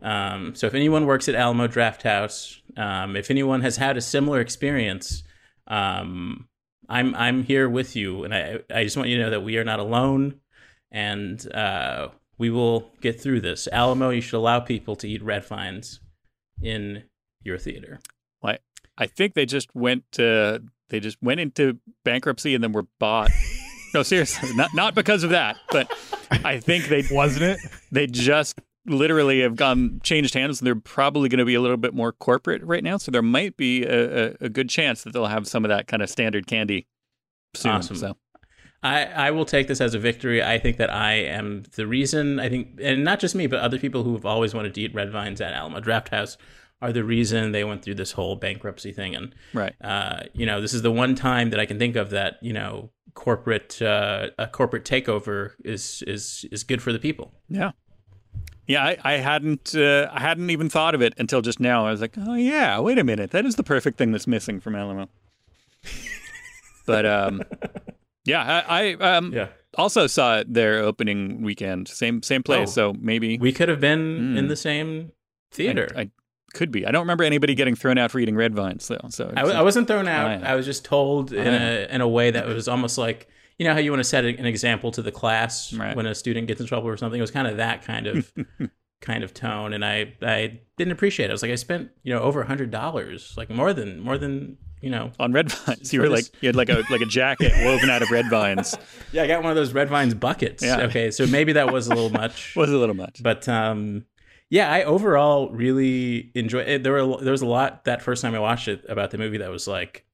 Um, 0.01 0.55
so 0.55 0.67
if 0.67 0.73
anyone 0.73 1.05
works 1.05 1.27
at 1.29 1.35
Alamo 1.35 1.67
Drafthouse, 1.67 2.59
um, 2.77 3.15
if 3.15 3.29
anyone 3.31 3.61
has 3.61 3.77
had 3.77 3.97
a 3.97 4.01
similar 4.01 4.39
experience, 4.39 5.23
um, 5.67 6.47
I'm 6.87 7.13
I'm 7.15 7.43
here 7.43 7.69
with 7.69 7.95
you, 7.95 8.23
and 8.23 8.33
I 8.33 8.59
I 8.73 8.83
just 8.83 8.97
want 8.97 9.09
you 9.09 9.17
to 9.17 9.23
know 9.23 9.29
that 9.29 9.41
we 9.43 9.57
are 9.57 9.63
not 9.63 9.79
alone, 9.79 10.39
and 10.91 11.39
uh, 11.53 12.09
we 12.37 12.49
will 12.49 12.89
get 13.01 13.21
through 13.21 13.41
this. 13.41 13.67
Alamo, 13.71 14.09
you 14.09 14.21
should 14.21 14.37
allow 14.37 14.59
people 14.59 14.95
to 14.97 15.07
eat 15.07 15.21
red 15.23 15.45
vines 15.45 15.99
in 16.61 17.03
your 17.43 17.57
theater. 17.57 17.99
Like, 18.41 18.61
I 18.97 19.05
think 19.05 19.33
they 19.33 19.45
just 19.45 19.69
went 19.75 20.03
to, 20.13 20.63
they 20.89 20.99
just 20.99 21.17
went 21.21 21.39
into 21.39 21.77
bankruptcy 22.03 22.55
and 22.55 22.63
then 22.63 22.71
were 22.71 22.85
bought. 22.99 23.29
no, 23.93 24.03
seriously, 24.03 24.53
not 24.55 24.73
not 24.73 24.95
because 24.95 25.23
of 25.23 25.29
that, 25.31 25.57
but 25.71 25.91
I 26.31 26.59
think 26.59 26.87
they 26.87 27.03
Wasn't 27.11 27.43
it? 27.43 27.59
they 27.91 28.07
just 28.07 28.59
literally 28.85 29.41
have 29.41 29.55
gone 29.55 29.99
changed 30.03 30.33
hands 30.33 30.59
and 30.59 30.65
they're 30.67 30.75
probably 30.75 31.29
going 31.29 31.39
to 31.39 31.45
be 31.45 31.53
a 31.55 31.61
little 31.61 31.77
bit 31.77 31.93
more 31.93 32.11
corporate 32.11 32.63
right 32.63 32.83
now 32.83 32.97
so 32.97 33.11
there 33.11 33.21
might 33.21 33.55
be 33.55 33.83
a, 33.83 34.29
a, 34.29 34.35
a 34.41 34.49
good 34.49 34.67
chance 34.67 35.03
that 35.03 35.13
they'll 35.13 35.27
have 35.27 35.45
some 35.45 35.63
of 35.63 35.69
that 35.69 35.85
kind 35.85 36.01
of 36.01 36.09
standard 36.09 36.47
candy 36.47 36.87
soon 37.55 37.73
Awesome. 37.73 37.97
so 37.97 38.17
I, 38.81 39.05
I 39.05 39.31
will 39.31 39.43
take 39.45 39.67
this 39.67 39.81
as 39.81 39.93
a 39.93 39.99
victory. 39.99 40.41
I 40.41 40.57
think 40.57 40.77
that 40.77 40.89
I 40.89 41.15
am 41.15 41.63
the 41.75 41.85
reason. 41.85 42.39
I 42.39 42.47
think, 42.47 42.79
and 42.81 43.03
not 43.03 43.19
just 43.19 43.35
me, 43.35 43.45
but 43.45 43.59
other 43.59 43.77
people 43.77 44.03
who 44.03 44.13
have 44.13 44.25
always 44.25 44.53
wanted 44.53 44.73
to 44.75 44.81
eat 44.81 44.95
red 44.95 45.11
vines 45.11 45.41
at 45.41 45.53
Alamo 45.53 45.81
Drafthouse 45.81 46.37
are 46.81 46.93
the 46.93 47.03
reason 47.03 47.51
they 47.51 47.63
went 47.63 47.81
through 47.83 47.95
this 47.95 48.13
whole 48.13 48.35
bankruptcy 48.35 48.91
thing. 48.91 49.15
And 49.15 49.35
right 49.53 49.75
uh, 49.81 50.23
you 50.33 50.45
know, 50.45 50.61
this 50.61 50.73
is 50.73 50.81
the 50.81 50.91
one 50.91 51.15
time 51.15 51.49
that 51.51 51.59
I 51.59 51.65
can 51.65 51.77
think 51.79 51.95
of 51.95 52.09
that 52.11 52.37
you 52.41 52.53
know 52.53 52.91
corporate 53.15 53.81
uh, 53.81 54.29
a 54.37 54.47
corporate 54.47 54.85
takeover 54.85 55.51
is 55.65 56.03
is 56.07 56.45
is 56.51 56.63
good 56.63 56.81
for 56.81 56.93
the 56.93 56.99
people. 56.99 57.33
yeah 57.49 57.71
yeah 58.67 58.83
i, 58.85 58.97
I 59.03 59.13
hadn't 59.17 59.73
uh, 59.75 60.07
i 60.13 60.19
hadn't 60.21 60.51
even 60.51 60.69
thought 60.69 60.93
of 60.93 61.01
it 61.01 61.13
until 61.17 61.41
just 61.41 61.59
now 61.59 61.87
i 61.87 61.91
was 61.91 62.01
like 62.01 62.13
oh 62.19 62.35
yeah 62.35 62.79
wait 62.79 62.99
a 62.99 63.03
minute 63.03 63.31
that 63.31 63.43
is 63.45 63.55
the 63.55 63.63
perfect 63.63 63.97
thing 63.97 64.11
that's 64.11 64.27
missing 64.27 64.59
from 64.61 64.75
alamo 64.75 65.09
but 66.85 67.05
um 67.05 67.41
yeah 68.25 68.63
i, 68.67 68.93
I 68.99 69.15
um 69.15 69.33
Yeah. 69.33 69.47
also 69.77 70.07
saw 70.07 70.37
it 70.39 70.53
their 70.53 70.79
opening 70.79 71.41
weekend 71.41 71.87
same 71.87 72.21
same 72.23 72.43
place 72.43 72.69
Oh. 72.77 72.93
so 72.93 72.93
maybe 72.99 73.37
We 73.39 73.51
could 73.51 73.69
have 73.69 73.79
been 73.81 74.37
in 74.37 74.47
the 74.47 74.55
same 74.55 75.11
theater. 75.51 75.87
I, 75.95 76.01
I 76.01 76.11
could 76.53 76.71
be. 76.71 76.85
I 76.85 76.91
don't 76.91 77.01
remember 77.01 77.23
anybody 77.23 77.55
getting 77.55 77.75
thrown 77.75 77.97
out 77.97 78.11
for 78.11 78.19
eating 78.19 78.35
red 78.35 78.53
vines 78.55 78.87
though. 78.87 78.99
So 79.09 79.33
I, 79.35 79.41
I 79.41 79.61
wasn't 79.61 79.87
thrown 79.87 80.07
out. 80.07 80.41
yeah. 80.41 80.51
I 80.51 80.55
was 80.55 80.65
just 80.65 80.85
told 80.85 81.31
in 81.33 81.47
a 81.53 81.87
in 81.89 82.01
a 82.01 82.07
way 82.07 82.31
that 82.31 82.47
was 82.47 82.67
almost 82.67 82.97
like 82.97 83.27
you 83.57 83.65
know 83.65 83.73
how 83.73 83.79
you 83.79 83.91
want 83.91 83.99
to 84.01 84.05
set 84.09 84.23
an 84.25 84.45
example 84.45 84.91
to 84.91 85.01
the 85.01 85.11
class 85.11 85.73
Right. 85.73 85.95
when 85.95 86.05
a 86.05 86.15
student 86.15 86.47
gets 86.47 86.61
in 86.61 86.67
trouble 86.67 86.87
or 86.87 86.97
something. 86.97 87.19
It 87.19 87.21
was 87.21 87.31
kind 87.31 87.47
of 87.47 87.57
that 87.57 87.83
kind 87.83 88.07
of 88.07 88.31
kind 89.01 89.23
of 89.23 89.33
tone, 89.33 89.73
and 89.73 89.83
I 89.85 90.13
I 90.21 90.59
didn't 90.77 90.91
appreciate 90.93 91.25
it. 91.27 91.29
I 91.29 91.33
was 91.33 91.41
like, 91.41 91.51
I 91.51 91.55
spent 91.55 91.89
you 92.03 92.13
know 92.13 92.21
over 92.21 92.41
a 92.41 92.45
hundred 92.47 92.71
dollars, 92.71 93.33
like 93.37 93.49
more 93.49 93.73
than 93.73 93.99
more 93.99 94.17
than 94.17 94.57
you 94.81 94.89
know. 94.89 95.11
on 95.19 95.33
red 95.33 95.51
vines. 95.51 95.91
You 95.93 95.99
were 96.01 96.07
like 96.09 96.25
you 96.41 96.47
had 96.47 96.55
like 96.55 96.69
a 96.69 96.83
like 96.89 97.01
a 97.01 97.05
jacket 97.05 97.51
woven 97.65 97.89
out 97.89 98.01
of 98.01 98.11
red 98.11 98.29
vines. 98.29 98.77
Yeah, 99.11 99.23
I 99.23 99.27
got 99.27 99.41
one 99.41 99.49
of 99.49 99.55
those 99.55 99.73
red 99.73 99.89
vines 99.89 100.13
buckets. 100.13 100.63
Yeah. 100.63 100.81
Okay, 100.83 101.09
so 101.11 101.25
maybe 101.27 101.53
that 101.53 101.73
was 101.73 101.87
a 101.87 101.89
little 101.89 102.11
much. 102.11 102.55
Was 102.55 102.69
a 102.71 102.77
little 102.77 102.95
much. 102.95 103.21
but 103.23 103.49
um 103.49 104.05
yeah 104.49 104.71
i 104.71 104.83
overall 104.83 105.49
really 105.49 106.31
enjoy 106.35 106.59
it 106.59 106.83
there 106.83 106.93
were 106.93 107.17
there 107.21 107.31
was 107.31 107.41
a 107.41 107.45
lot 107.47 107.85
that 107.85 108.01
first 108.01 108.21
time 108.21 108.33
i 108.35 108.39
watched 108.39 108.67
it 108.67 108.83
about 108.89 109.11
the 109.11 109.17
movie 109.17 109.37
that 109.37 109.49
was 109.51 109.67
like 109.67 110.05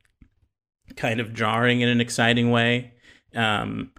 kind 0.96 1.20
of 1.20 1.34
jarring 1.34 1.82
in 1.82 1.90
an 1.90 2.00
exciting 2.00 2.52
way. 2.52 2.94
Um 3.34 3.92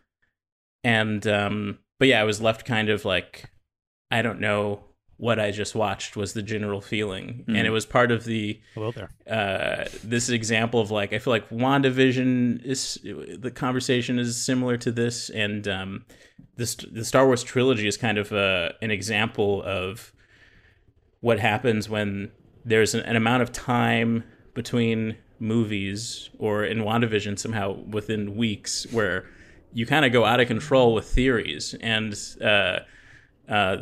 and 0.85 1.27
um 1.27 1.79
but 1.99 2.09
yeah 2.09 2.21
i 2.21 2.25
was 2.25 2.41
left 2.41 2.65
kind 2.65 2.89
of 2.89 3.05
like 3.05 3.51
i 4.11 4.23
don't 4.23 4.41
know 4.41 4.85
what 5.17 5.41
i 5.41 5.51
just 5.51 5.75
watched 5.75 6.15
was 6.17 6.35
the 6.35 6.43
general 6.43 6.81
feeling. 6.81 7.43
And 7.49 7.67
it 7.67 7.71
was 7.71 7.87
part 7.87 8.13
of 8.13 8.25
the 8.25 8.61
Hello 8.75 8.93
there. 8.93 9.09
uh, 9.29 9.89
this 10.05 10.29
example 10.29 10.79
of 10.79 10.91
like 10.91 11.15
I 11.15 11.19
feel 11.19 11.33
like 11.33 11.49
WandaVision 11.49 12.63
is 12.65 12.99
the 13.03 13.51
conversation 13.51 14.19
is 14.19 14.37
similar 14.37 14.77
to 14.77 14.93
this, 14.93 15.31
and 15.31 15.67
um, 15.67 16.05
this 16.57 16.75
the 16.75 17.05
Star 17.05 17.25
Wars 17.25 17.43
trilogy 17.43 17.89
is 17.89 17.97
kind 17.97 18.19
of 18.19 18.31
uh, 18.31 18.71
an 18.83 18.91
example 18.91 19.63
of 19.63 20.13
what 21.27 21.41
happens 21.41 21.89
when 21.89 22.31
there's 22.65 22.95
an, 22.95 23.01
an 23.01 23.17
amount 23.17 23.43
of 23.43 23.51
time 23.51 24.23
between 24.55 25.17
movies, 25.41 26.31
or 26.39 26.65
in 26.65 26.79
WandaVision 26.79 27.37
somehow 27.37 27.73
within 27.73 28.37
weeks, 28.37 28.87
where 28.93 29.29
you 29.73 29.85
kind 29.87 30.05
of 30.05 30.13
go 30.13 30.25
out 30.25 30.39
of 30.39 30.47
control 30.47 30.95
with 30.95 31.07
theories 31.07 31.75
and. 31.81 32.15
Uh, 32.41 32.79
uh, 33.49 33.77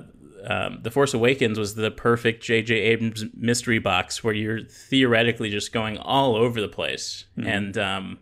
um, 0.46 0.80
the 0.82 0.90
Force 0.90 1.14
Awakens 1.14 1.58
was 1.58 1.74
the 1.74 1.90
perfect 1.90 2.42
J.J. 2.42 2.74
Abrams 2.74 3.24
mystery 3.34 3.78
box 3.78 4.22
where 4.22 4.34
you're 4.34 4.60
theoretically 4.60 5.48
just 5.48 5.72
going 5.72 5.96
all 5.96 6.36
over 6.36 6.60
the 6.60 6.68
place, 6.68 7.24
and 7.38 7.78
um, 7.78 8.18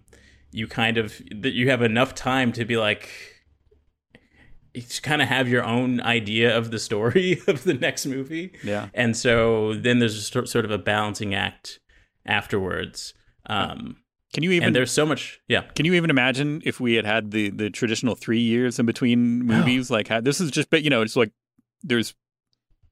you 0.52 0.68
kind 0.68 0.98
of 0.98 1.20
you 1.44 1.68
have 1.68 1.82
enough 1.82 2.14
time 2.14 2.52
to 2.52 2.64
be 2.64 2.76
like, 2.76 3.08
kind 5.02 5.20
of 5.22 5.28
have 5.28 5.48
your 5.48 5.64
own 5.64 6.00
idea 6.00 6.56
of 6.56 6.70
the 6.70 6.78
story 6.78 7.40
of 7.46 7.64
the 7.64 7.74
next 7.74 8.06
movie, 8.06 8.52
Yeah. 8.64 8.88
and 8.94 9.16
so 9.16 9.74
then 9.74 9.98
there's 9.98 10.16
a 10.16 10.46
sort 10.46 10.64
of 10.64 10.70
a 10.70 10.78
balancing 10.78 11.34
act 11.34 11.80
afterwards. 12.26 13.14
Um, 13.46 13.96
Can 14.32 14.42
you 14.42 14.52
even 14.52 14.68
and 14.68 14.76
there's 14.76 14.90
so 14.92 15.04
much, 15.04 15.40
yeah. 15.48 15.62
can 15.74 15.84
you 15.84 15.94
even 15.94 16.08
imagine 16.10 16.62
if 16.64 16.80
we 16.80 16.94
had 16.94 17.04
had 17.04 17.30
the 17.32 17.50
the 17.50 17.68
traditional 17.70 18.14
three 18.14 18.40
years 18.40 18.78
in 18.78 18.86
between 18.86 19.42
movies? 19.46 19.90
Like 19.90 20.08
had, 20.08 20.24
this 20.24 20.40
is 20.40 20.50
just 20.50 20.70
but 20.70 20.82
you 20.82 20.90
know 20.90 21.02
it's 21.02 21.16
like 21.16 21.32
there's 21.82 22.14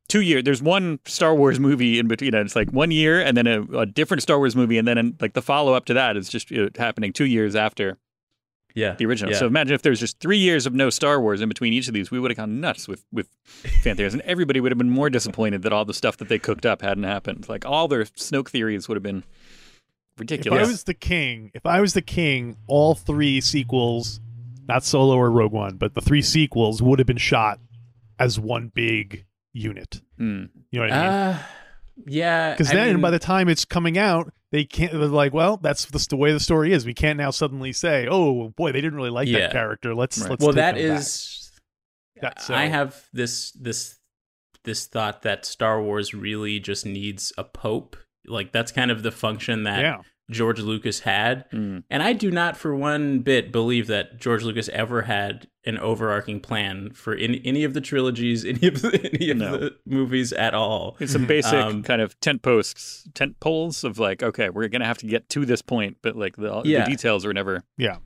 two 0.09 0.21
years. 0.21 0.43
There's 0.45 0.61
one 0.63 0.99
Star 1.07 1.35
Wars 1.35 1.59
movie 1.61 1.99
in 1.99 2.09
between. 2.09 2.35
It's 2.35 2.57
like 2.57 2.71
one 2.73 2.91
year 2.91 3.21
and 3.23 3.37
then 3.37 3.47
a, 3.47 3.63
a 3.79 3.87
different 3.87 4.23
Star 4.23 4.39
Wars 4.39 4.55
movie, 4.57 4.77
and 4.77 4.87
then 4.87 5.17
like 5.21 5.33
the 5.35 5.41
follow 5.43 5.73
up 5.73 5.85
to 5.87 5.95
that 5.95 6.17
is 6.17 6.29
just 6.29 6.51
you 6.51 6.65
know, 6.65 6.69
happening 6.77 7.13
two 7.13 7.25
years 7.27 7.55
after 7.57 7.97
Yeah. 8.75 8.95
the 8.95 9.07
original. 9.07 9.33
Yeah. 9.33 9.39
So 9.39 9.47
imagine 9.47 9.75
if 9.75 9.83
there 9.83 9.91
was 9.91 10.01
just 10.01 10.21
three 10.21 10.39
years 10.39 10.67
of 10.67 10.75
no 10.75 10.91
Star 10.91 11.21
Wars 11.21 11.41
in 11.41 11.49
between 11.49 11.73
each 11.73 11.89
of 11.89 11.95
these, 11.95 12.11
we 12.11 12.21
would 12.21 12.31
have 12.31 12.39
gone 12.39 12.61
nuts 12.61 12.89
with 12.89 13.05
with 13.13 13.29
fan 13.83 13.97
theories, 13.97 14.15
and 14.15 14.23
everybody 14.23 14.61
would 14.61 14.73
have 14.73 14.79
been 14.79 14.91
more 14.91 15.11
disappointed 15.11 15.63
that 15.63 15.73
all 15.73 15.85
the 15.85 15.95
stuff 15.95 16.17
that 16.19 16.29
they 16.29 16.39
cooked 16.39 16.67
up 16.67 16.83
hadn't 16.83 17.05
happened. 17.05 17.49
Like 17.49 17.65
all 17.67 17.89
their 17.89 18.05
Snoke 18.05 18.49
theories 18.49 18.89
would 18.89 18.97
have 18.97 19.03
been 19.03 19.25
ridiculous. 20.19 20.61
If. 20.61 20.67
I 20.67 20.71
was 20.71 20.85
the 20.85 20.95
king, 20.95 21.51
if 21.55 21.67
I 21.67 21.81
was 21.81 21.95
the 21.95 22.03
king, 22.03 22.57
all 22.67 22.95
three 22.95 23.41
sequels, 23.41 24.21
not 24.69 24.85
Solo 24.85 25.17
or 25.17 25.31
Rogue 25.31 25.53
One, 25.53 25.77
but 25.77 25.95
the 25.95 26.01
three 26.01 26.23
sequels 26.23 26.83
would 26.83 26.99
have 26.99 27.07
been 27.07 27.17
shot 27.17 27.59
as 28.19 28.39
one 28.39 28.71
big 28.75 29.25
unit. 29.53 30.01
Hmm. 30.19 30.45
You 30.71 30.81
know 30.81 30.87
what 30.87 30.93
I 30.93 31.01
mean? 31.01 31.09
Uh, 31.09 31.43
yeah. 32.07 32.53
Because 32.53 32.71
then 32.71 32.95
mean, 32.95 33.01
by 33.01 33.11
the 33.11 33.19
time 33.19 33.49
it's 33.49 33.65
coming 33.65 33.99
out, 33.99 34.33
they 34.53 34.65
can't. 34.65 34.93
They're 34.93 35.07
like, 35.07 35.33
well, 35.33 35.57
that's 35.57 35.85
the, 35.87 36.07
the 36.11 36.17
way 36.17 36.33
the 36.33 36.41
story 36.41 36.73
is. 36.73 36.85
We 36.87 36.95
can't 36.95 37.19
now 37.19 37.31
suddenly 37.31 37.73
say, 37.73 38.07
oh 38.11 38.49
boy, 38.51 38.73
they 38.73 38.81
didn't 38.81 38.97
really 38.97 39.11
like 39.11 39.29
Yeah. 39.29 39.41
that 39.41 39.53
character. 39.53 39.95
Let's 39.95 40.19
Right. 40.21 40.31
let's. 40.31 40.43
well, 40.45 40.53
that 40.55 40.75
back." 40.75 40.83
That- 42.21 42.43
so- 42.43 42.55
I 42.55 42.67
have 42.67 43.07
this 43.13 43.53
this 43.53 43.97
this 44.65 44.87
thought 44.87 45.23
that 45.23 45.47
Star 45.47 45.83
Wars 45.83 46.13
really 46.13 46.61
just 46.61 46.85
needs 46.85 47.33
a 47.39 47.45
pope. 47.45 47.97
Like 48.27 48.53
that's 48.53 48.73
kind 48.73 48.91
of 48.91 49.03
the 49.03 49.11
function 49.11 49.63
that 49.65 49.81
yeah. 49.81 49.99
George 50.31 50.61
Lucas 50.61 51.01
had. 51.01 51.45
Hmm. 51.51 51.79
And 51.91 52.03
I 52.03 52.13
do 52.15 52.31
not 52.31 52.57
for 52.57 52.75
one 52.75 53.19
bit 53.21 53.51
believe 53.53 53.89
that 53.89 54.19
George 54.19 54.43
Lucas 54.45 54.69
ever 54.71 55.03
had 55.03 55.49
an 55.67 55.77
overarching 55.79 56.41
plan 56.41 56.91
for 56.93 57.15
any, 57.15 57.43
any 57.45 57.65
of 57.65 57.75
the 57.75 57.81
trilogies, 57.81 58.45
any 58.47 58.67
of 58.69 58.81
the, 58.81 59.11
any 59.13 59.31
of 59.31 59.37
No. 59.37 59.57
the 59.59 59.77
movies 59.85 60.33
at 60.33 60.55
all. 60.55 60.97
It's 61.01 61.13
some 61.13 61.27
basic 61.27 61.53
Um, 61.55 61.83
kind 61.83 62.01
of 62.01 62.19
tent 62.21 62.43
posts, 62.43 63.07
tent 63.15 63.41
poles 63.41 63.85
of 63.85 63.99
like, 63.99 64.23
okay, 64.23 64.49
we're 64.49 64.69
gonna 64.69 64.87
have 64.87 64.99
to 64.99 65.07
get 65.07 65.29
to 65.31 65.45
this 65.45 65.61
point, 65.61 65.99
but 66.03 66.17
like 66.17 66.37
the, 66.37 66.63
Yeah. 66.65 66.85
the 66.85 66.91
details 66.93 67.27
were 67.27 67.35
never. 67.35 67.63
Yeah. 67.77 67.97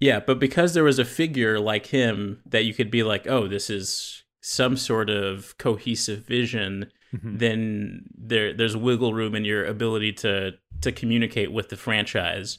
Yeah, 0.00 0.20
but 0.20 0.38
because 0.38 0.74
there 0.74 0.84
was 0.84 0.98
a 0.98 1.04
figure 1.04 1.58
like 1.60 1.86
him 1.86 2.40
that 2.46 2.64
you 2.64 2.72
could 2.72 2.90
be 2.90 3.02
like, 3.02 3.26
oh, 3.26 3.46
this 3.48 3.68
is 3.68 4.24
some 4.40 4.76
sort 4.76 5.10
of 5.10 5.56
cohesive 5.58 6.24
vision, 6.24 6.90
Mhm. 7.14 7.38
then 7.38 8.02
there 8.16 8.52
there's 8.52 8.76
wiggle 8.76 9.14
room 9.14 9.34
in 9.34 9.44
your 9.44 9.64
ability 9.64 10.12
to 10.12 10.52
to 10.80 10.92
communicate 10.92 11.52
with 11.52 11.68
the 11.68 11.76
franchise. 11.76 12.58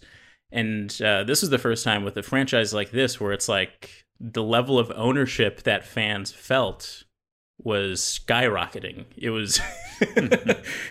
And 0.51 0.99
uh, 1.01 1.23
this 1.23 1.43
is 1.43 1.49
the 1.49 1.58
first 1.58 1.84
time 1.84 2.03
with 2.03 2.17
a 2.17 2.23
franchise 2.23 2.73
like 2.73 2.91
this 2.91 3.19
where 3.19 3.32
it's 3.32 3.47
like 3.47 4.05
the 4.19 4.43
level 4.43 4.77
of 4.79 4.91
ownership 4.95 5.63
that 5.63 5.86
fans 5.86 6.32
felt 6.32 7.03
was 7.62 8.01
skyrocketing. 8.01 9.05
It 9.15 9.29
was 9.29 9.62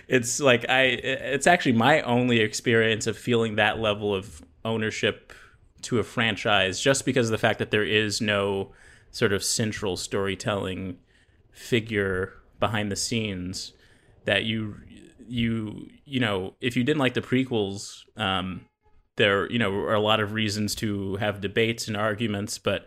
it's 0.08 0.40
like 0.40 0.68
I 0.68 0.82
it's 0.82 1.46
actually 1.46 1.72
my 1.72 2.02
only 2.02 2.40
experience 2.40 3.06
of 3.06 3.16
feeling 3.16 3.56
that 3.56 3.78
level 3.78 4.14
of 4.14 4.42
ownership 4.64 5.32
to 5.82 5.98
a 5.98 6.04
franchise 6.04 6.80
just 6.80 7.04
because 7.04 7.28
of 7.28 7.32
the 7.32 7.38
fact 7.38 7.58
that 7.58 7.70
there 7.70 7.84
is 7.84 8.20
no 8.20 8.72
sort 9.10 9.32
of 9.32 9.42
central 9.42 9.96
storytelling 9.96 10.98
figure 11.52 12.34
behind 12.60 12.92
the 12.92 12.96
scenes 12.96 13.72
that 14.24 14.44
you 14.44 14.76
you 15.28 15.88
you 16.04 16.20
know 16.20 16.54
if 16.60 16.76
you 16.76 16.84
didn't 16.84 16.98
like 17.00 17.14
the 17.14 17.20
prequels 17.20 18.02
um 18.16 18.62
there 19.16 19.50
you 19.50 19.58
know 19.58 19.72
are 19.74 19.94
a 19.94 20.00
lot 20.00 20.20
of 20.20 20.32
reasons 20.32 20.74
to 20.74 21.16
have 21.16 21.40
debates 21.40 21.86
and 21.88 21.96
arguments 21.96 22.58
but 22.58 22.86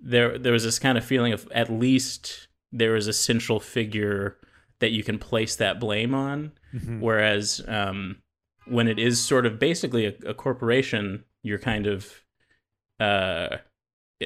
there 0.00 0.38
there 0.38 0.52
was 0.52 0.64
this 0.64 0.78
kind 0.78 0.98
of 0.98 1.04
feeling 1.04 1.32
of 1.32 1.46
at 1.52 1.70
least 1.70 2.48
there 2.72 2.96
is 2.96 3.06
a 3.06 3.12
central 3.12 3.60
figure 3.60 4.36
that 4.80 4.90
you 4.90 5.02
can 5.02 5.18
place 5.18 5.56
that 5.56 5.78
blame 5.80 6.14
on 6.14 6.52
Mhm. 6.74 7.00
whereas 7.00 7.62
um 7.68 8.16
when 8.66 8.88
it 8.88 8.98
is 8.98 9.24
sort 9.24 9.46
of 9.46 9.58
basically 9.58 10.06
a, 10.06 10.14
a 10.26 10.34
corporation 10.34 11.24
you're 11.42 11.58
kind 11.58 11.86
of 11.86 12.22
uh 13.00 13.56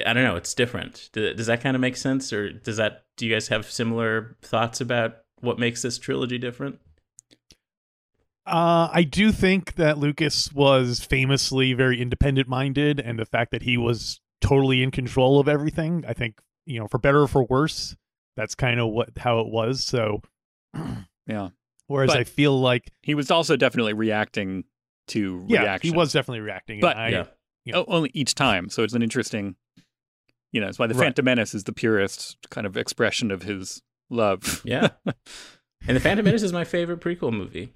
I 0.07 0.12
don't 0.12 0.23
know. 0.23 0.37
It's 0.37 0.55
different. 0.55 1.11
Does, 1.12 1.35
does 1.37 1.46
that 1.49 1.61
kind 1.62 1.75
of 1.75 1.81
make 1.81 1.96
sense, 1.96 2.33
or 2.33 2.53
does 2.53 2.77
that? 2.77 3.07
Do 3.16 3.27
you 3.27 3.35
guys 3.35 3.49
have 3.49 3.68
similar 3.68 4.37
thoughts 4.40 4.81
about 4.81 5.16
what 5.40 5.59
makes 5.59 5.83
this 5.83 5.99
trilogy 5.99 6.38
different? 6.38 6.79
Uh, 8.46 8.88
I 8.92 9.03
do 9.03 9.33
think 9.33 9.74
that 9.74 9.98
Lucas 9.98 10.53
was 10.53 11.00
famously 11.00 11.72
very 11.72 12.00
independent 12.00 12.48
minded, 12.48 12.98
and 12.98 13.18
the 13.18 13.24
fact 13.26 13.50
that 13.53 13.62
he 13.62 13.76
was 13.76 14.20
totally 14.40 14.83
in 14.83 14.90
control 14.90 15.38
of 15.38 15.48
everything, 15.48 16.05
I 16.09 16.14
think, 16.14 16.38
you 16.66 16.81
know, 16.81 16.88
for 16.88 16.98
better 16.98 17.22
or 17.22 17.29
for 17.29 17.44
worse, 17.44 17.96
that's 18.37 18.55
kind 18.55 18.81
of 18.81 18.88
what 18.90 19.11
how 19.18 19.40
it 19.40 19.48
was. 19.48 19.85
So, 19.85 20.22
Yeah, 21.26 21.50
whereas 21.87 22.09
But- 22.11 22.18
I 22.18 22.24
feel 22.24 22.59
like, 22.61 22.90
he 23.03 23.14
was 23.14 23.31
also 23.31 23.57
definitely 23.57 23.92
reacting 23.92 24.64
to 25.09 25.44
yeah, 25.48 25.62
reaction. 25.62 25.92
he 25.92 25.96
was 25.96 26.12
definitely 26.12 26.40
reacting. 26.40 26.81
But- 26.81 26.96
I, 26.96 27.09
yeah. 27.09 27.24
Yeah. 27.66 27.76
Oh, 27.76 27.85
only 27.88 28.11
each 28.14 28.35
time. 28.35 28.70
So 28.70 28.83
it's 28.83 28.94
an 28.94 29.03
interesting, 29.03 29.55
you 30.50 30.62
know, 30.62 30.68
it's 30.68 30.79
why 30.79 30.87
the 30.87 30.94
Right. 30.94 31.05
Phantom 31.05 31.24
Menace 31.26 31.55
is 31.55 31.64
the 31.64 31.74
purest 31.74 32.38
kind 32.48 32.66
of 32.66 32.74
expression 32.79 33.31
of 33.31 33.42
his 33.42 33.83
love. 34.09 34.62
Yeah. 34.64 34.88
and 35.87 35.94
the 35.96 36.00
Phantom 36.00 36.24
Menace 36.24 36.42
is 36.42 36.55
my 36.55 36.64
favorite 36.64 37.00
prequel 37.00 37.33
movie. 37.35 37.74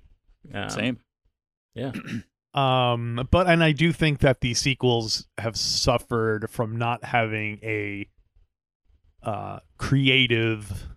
Um, 0.53 0.71
Same. 0.71 0.99
Yeah. 1.75 1.93
Um, 2.55 3.27
but 3.33 3.49
and 3.49 3.65
I 3.65 3.73
do 3.73 3.93
think 3.93 4.21
that 4.21 4.41
the 4.41 4.55
sequels 4.55 5.27
have 5.39 5.57
suffered 5.57 6.49
from 6.49 6.77
not 6.77 7.03
having 7.03 7.59
a 7.65 8.07
uh 9.25 9.59
creative 9.77 10.89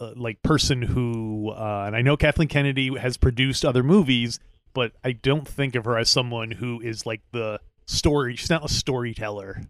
uh, 0.00 0.12
like 0.16 0.42
person 0.42 0.82
who 0.82 1.50
uh 1.50 1.84
and 1.86 1.94
I 1.94 2.02
know 2.02 2.16
Kathleen 2.16 2.48
Kennedy 2.48 2.96
has 2.98 3.16
produced 3.16 3.64
other 3.64 3.84
movies, 3.84 4.40
but 4.74 4.90
I 5.04 5.12
don't 5.12 5.46
think 5.46 5.76
of 5.76 5.84
her 5.84 5.96
as 5.96 6.10
someone 6.10 6.50
who 6.50 6.80
is 6.80 7.06
like 7.06 7.20
the 7.30 7.60
story 7.86 8.34
she's 8.34 8.50
not 8.50 8.64
a 8.64 8.68
storyteller. 8.68 9.62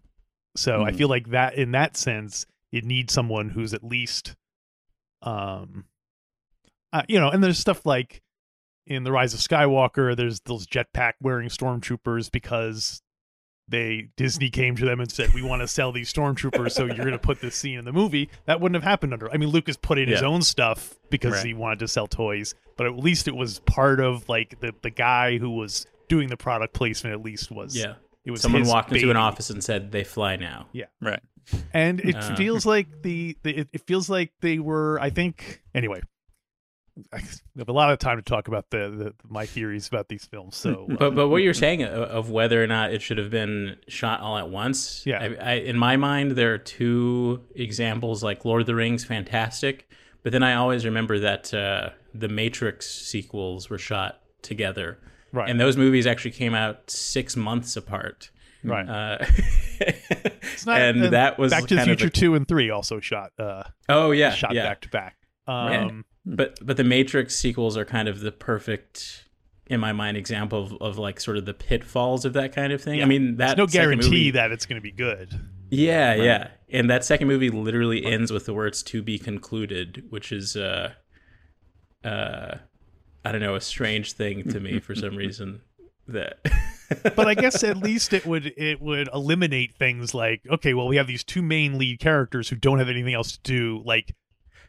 So 0.55 0.81
I 0.83 0.89
Mhm. 0.91 0.95
feel 0.97 1.07
like 1.07 1.29
that 1.29 1.53
in 1.53 1.69
that 1.73 1.97
sense 1.97 2.47
it 2.71 2.83
needs 2.83 3.13
someone 3.13 3.49
who's 3.49 3.75
at 3.75 3.83
least 3.83 4.35
um 5.21 5.85
uh, 6.93 7.03
you 7.07 7.19
know, 7.19 7.29
and 7.29 7.43
there's 7.43 7.59
stuff 7.59 7.85
like 7.85 8.23
in 8.95 9.03
the 9.03 9.11
Rise 9.11 9.33
of 9.33 9.39
Skywalker, 9.39 10.15
there's 10.15 10.39
those 10.41 10.67
jetpack 10.67 11.13
wearing 11.21 11.49
stormtroopers 11.49 12.31
because 12.31 13.01
they 13.67 14.09
Disney 14.17 14.49
came 14.49 14.75
to 14.75 14.85
them 14.85 14.99
and 14.99 15.09
said, 15.11 15.33
"We 15.33 15.41
want 15.41 15.61
to 15.61 15.67
sell 15.67 15.91
these 15.91 16.11
stormtroopers, 16.11 16.71
so 16.71 16.85
you're 16.85 16.95
going 16.97 17.11
to 17.11 17.17
put 17.19 17.39
this 17.39 17.55
scene 17.55 17.79
in 17.79 17.85
the 17.85 17.93
movie." 17.93 18.29
That 18.45 18.59
wouldn't 18.59 18.75
have 18.75 18.83
happened 18.89 19.13
under. 19.13 19.31
I 19.31 19.37
mean, 19.37 19.49
Lucas 19.49 19.77
put 19.77 19.97
in 19.97 20.09
his 20.09 20.21
own 20.23 20.41
stuff 20.41 20.95
because 21.09 21.33
Right. 21.33 21.45
he 21.45 21.53
wanted 21.53 21.79
to 21.79 21.87
sell 21.87 22.07
toys, 22.07 22.53
but 22.75 22.85
at 22.85 22.97
least 22.97 23.27
it 23.27 23.35
was 23.35 23.59
part 23.59 23.99
of 24.01 24.27
like 24.27 24.59
the 24.59 24.73
the 24.81 24.89
guy 24.89 25.37
who 25.37 25.51
was 25.51 25.85
doing 26.09 26.27
the 26.27 26.37
product 26.37 26.73
placement. 26.73 27.13
At 27.13 27.21
least 27.23 27.49
was 27.51 27.75
Yeah. 27.77 27.93
It 28.25 28.31
was 28.31 28.41
Someone 28.41 28.61
his 28.61 28.69
walked 28.69 28.91
into 28.91 29.09
an 29.09 29.17
office 29.17 29.49
and 29.49 29.63
said, 29.63 29.91
"They 29.91 30.03
fly 30.03 30.35
now." 30.35 30.67
Yeah, 30.73 30.85
right. 31.01 31.21
and 31.73 31.99
it 32.01 32.15
Uh. 32.15 32.35
feels 32.35 32.65
like 32.67 33.01
the, 33.01 33.35
the 33.43 33.57
it, 33.57 33.69
it 33.73 33.81
feels 33.87 34.09
like 34.09 34.31
they 34.41 34.59
were. 34.59 34.99
I 35.01 35.09
think 35.11 35.61
anyway. 35.73 36.01
I 37.13 37.19
have 37.57 37.69
a 37.69 37.73
lot 37.73 37.91
of 37.91 37.99
time 37.99 38.17
to 38.17 38.21
talk 38.23 38.47
about 38.47 38.69
the, 38.69 38.77
the 38.89 39.13
my 39.29 39.45
theories 39.45 39.87
about 39.87 40.09
these 40.09 40.25
films. 40.25 40.55
So, 40.57 40.87
But 40.99 41.15
but 41.15 41.29
what 41.29 41.37
you're 41.41 41.53
saying 41.53 41.83
of- 41.83 42.29
whether 42.29 42.61
or 42.61 42.67
not 42.67 42.93
it 42.93 43.01
should 43.01 43.17
have 43.17 43.29
been 43.29 43.77
shot 43.87 44.19
all 44.19 44.37
at 44.37 44.49
once, 44.49 45.05
Yeah. 45.05 45.19
I, 45.21 45.51
I, 45.51 45.53
in 45.53 45.77
my 45.77 45.95
mind 45.97 46.31
there 46.31 46.53
are 46.53 46.57
two 46.57 47.41
examples 47.55 48.23
like 48.23 48.43
Lord 48.45 48.61
of 48.61 48.67
the 48.67 48.75
Rings, 48.75 49.05
fantastic, 49.05 49.89
but 50.23 50.31
then 50.33 50.43
I 50.43 50.55
always 50.55 50.83
remember 50.85 51.19
that 51.19 51.53
uh, 51.53 51.89
the 52.13 52.27
Matrix 52.27 52.89
sequels 52.89 53.69
were 53.69 53.77
shot 53.77 54.19
together, 54.41 54.99
right, 55.31 55.49
and 55.49 55.59
those 55.59 55.77
movies 55.77 56.05
actually 56.05 56.31
came 56.31 56.53
out 56.53 56.89
six 56.91 57.37
months 57.37 57.75
apart. 57.77 58.31
right. 58.63 58.87
Uh, 58.89 59.25
It's 59.79 60.65
not- 60.65 60.79
and 60.81 61.03
that 61.13 61.39
was 61.39 61.51
Back 61.51 61.65
to 61.67 61.75
the 61.75 61.83
Future 61.83 62.09
two 62.09 62.35
and 62.35 62.47
three 62.47 62.69
also 62.69 62.99
shot 62.99 63.31
uh 63.39 63.63
oh 63.89 64.11
yeah 64.11 64.31
shot 64.31 64.53
yeah. 64.53 64.63
back 64.63 64.81
to 64.81 64.89
back. 64.89 65.15
Um, 65.47 66.05
But 66.25 66.59
but 66.61 66.77
the 66.77 66.83
Matrix 66.83 67.35
sequels 67.35 67.77
are 67.77 67.85
kind 67.85 68.07
of 68.07 68.19
the 68.19 68.31
perfect, 68.31 69.25
in 69.67 69.79
my 69.79 69.91
mind, 69.91 70.17
example 70.17 70.63
of, 70.63 70.73
of 70.81 70.97
like 70.97 71.19
sort 71.19 71.37
of 71.37 71.45
the 71.45 71.53
pitfalls 71.53 72.25
of 72.25 72.33
that 72.33 72.53
kind 72.53 72.71
of 72.71 72.81
thing. 72.81 73.01
I 73.01 73.05
mean, 73.05 73.37
that 73.37 73.57
there's 73.57 73.57
no 73.57 73.67
guarantee 73.67 74.09
movie- 74.09 74.31
that 74.31 74.51
it's 74.51 74.65
going 74.65 74.79
to 74.79 74.83
be 74.83 74.91
good. 74.91 75.39
Yeah, 75.73 76.15
yeah, 76.15 76.49
and 76.69 76.89
that 76.89 77.05
second 77.05 77.27
movie 77.29 77.49
literally 77.49 78.05
ends 78.05 78.29
with 78.31 78.45
the 78.45 78.53
words 78.53 78.83
"to 78.83 79.01
be 79.01 79.17
concluded," 79.17 80.03
which 80.09 80.31
is 80.33 80.55
uh, 80.57 80.91
uh, 82.03 82.55
I 83.23 83.31
don't 83.31 83.41
know, 83.41 83.55
a 83.55 83.61
strange 83.61 84.13
thing 84.13 84.49
to 84.49 84.59
me 84.59 84.79
for 84.79 84.95
some 84.95 85.15
reason. 85.17 85.61
That, 86.07 86.39
But 87.15 87.27
I 87.27 87.35
guess 87.35 87.63
at 87.63 87.77
least 87.77 88.11
it 88.11 88.25
would 88.25 88.47
it 88.57 88.81
would 88.81 89.07
eliminate 89.13 89.73
things 89.75 90.13
like 90.13 90.41
okay, 90.49 90.73
well 90.73 90.87
we 90.87 90.97
have 90.97 91.07
these 91.07 91.23
two 91.23 91.41
main 91.41 91.77
lead 91.77 91.99
characters 91.99 92.49
who 92.49 92.57
don't 92.57 92.79
have 92.79 92.89
anything 92.89 93.13
else 93.13 93.31
to 93.33 93.39
do. 93.41 93.81
Like 93.85 94.13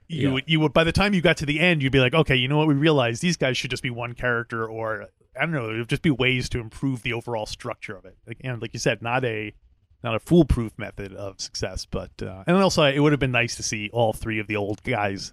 you 0.08 0.28
Yeah. 0.28 0.34
would 0.34 0.44
you 0.46 0.60
would 0.60 0.72
by 0.72 0.84
the 0.84 0.92
time 0.92 1.14
you 1.14 1.20
got 1.20 1.36
to 1.38 1.46
the 1.46 1.60
end, 1.60 1.82
you'd 1.82 1.92
be 1.92 2.00
like, 2.00 2.14
okay, 2.14 2.36
you 2.36 2.48
know 2.48 2.58
what? 2.58 2.68
We 2.68 2.74
realize 2.74 3.20
these 3.20 3.36
guys 3.36 3.56
should 3.56 3.70
just 3.70 3.82
be 3.82 3.90
one 3.90 4.14
character, 4.14 4.66
or 4.66 5.08
I 5.38 5.40
don't 5.40 5.52
know, 5.52 5.70
it 5.70 5.78
would 5.78 5.88
just 5.88 6.02
be 6.02 6.10
ways 6.10 6.48
to 6.50 6.58
improve 6.60 7.02
the 7.02 7.12
overall 7.14 7.46
structure 7.46 7.96
of 7.96 8.04
it. 8.04 8.16
And 8.42 8.60
like 8.60 8.72
you 8.74 8.80
said, 8.80 9.00
not 9.02 9.24
a 9.24 9.54
not 10.04 10.14
a 10.14 10.18
foolproof 10.20 10.72
method 10.78 11.12
of 11.14 11.40
success, 11.40 11.86
but 11.86 12.10
uh, 12.22 12.44
and 12.46 12.56
also 12.56 12.82
it 12.84 12.98
would 12.98 13.12
have 13.12 13.20
been 13.20 13.30
nice 13.32 13.56
to 13.56 13.62
see 13.62 13.88
all 13.92 14.12
three 14.12 14.38
of 14.40 14.46
the 14.48 14.56
old 14.56 14.82
guys 14.82 15.32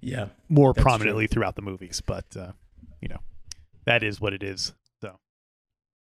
Yeah. 0.00 0.28
more 0.48 0.74
prominently 0.74 1.26
throughout 1.28 1.54
the 1.56 1.62
movies, 1.62 2.02
but 2.04 2.36
uh, 2.36 2.52
you 3.00 3.08
know, 3.08 3.20
that 3.86 4.02
is 4.02 4.20
what 4.20 4.32
it 4.32 4.42
is. 4.42 4.74
So, 5.00 5.18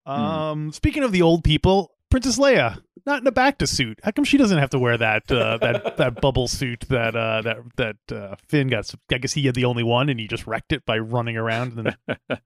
um, 0.06 0.72
speaking 0.72 1.02
of 1.02 1.12
the 1.12 1.22
old 1.22 1.44
people, 1.44 1.92
Princess 2.10 2.38
Leia, 2.38 2.82
not 3.06 3.20
in 3.20 3.26
a 3.26 3.32
Bacta 3.32 3.68
suit. 3.68 4.00
How 4.02 4.10
come 4.10 4.24
she 4.24 4.36
doesn't 4.36 4.58
have 4.58 4.70
to 4.70 4.78
wear 4.78 4.98
that 4.98 5.30
uh, 5.30 5.58
that 5.58 5.96
that 5.96 6.20
bubble 6.20 6.48
suit 6.48 6.86
that 6.88 7.14
uh, 7.16 7.42
that 7.42 7.58
that 7.76 8.16
uh, 8.16 8.36
Finn 8.48 8.68
got? 8.68 8.92
I 9.10 9.18
guess 9.18 9.32
he 9.32 9.46
had 9.46 9.54
the 9.54 9.64
only 9.64 9.82
one, 9.82 10.08
and 10.08 10.18
he 10.18 10.26
just 10.26 10.46
wrecked 10.46 10.72
it 10.72 10.84
by 10.84 10.98
running 10.98 11.36
around. 11.36 11.78
And 11.78 11.96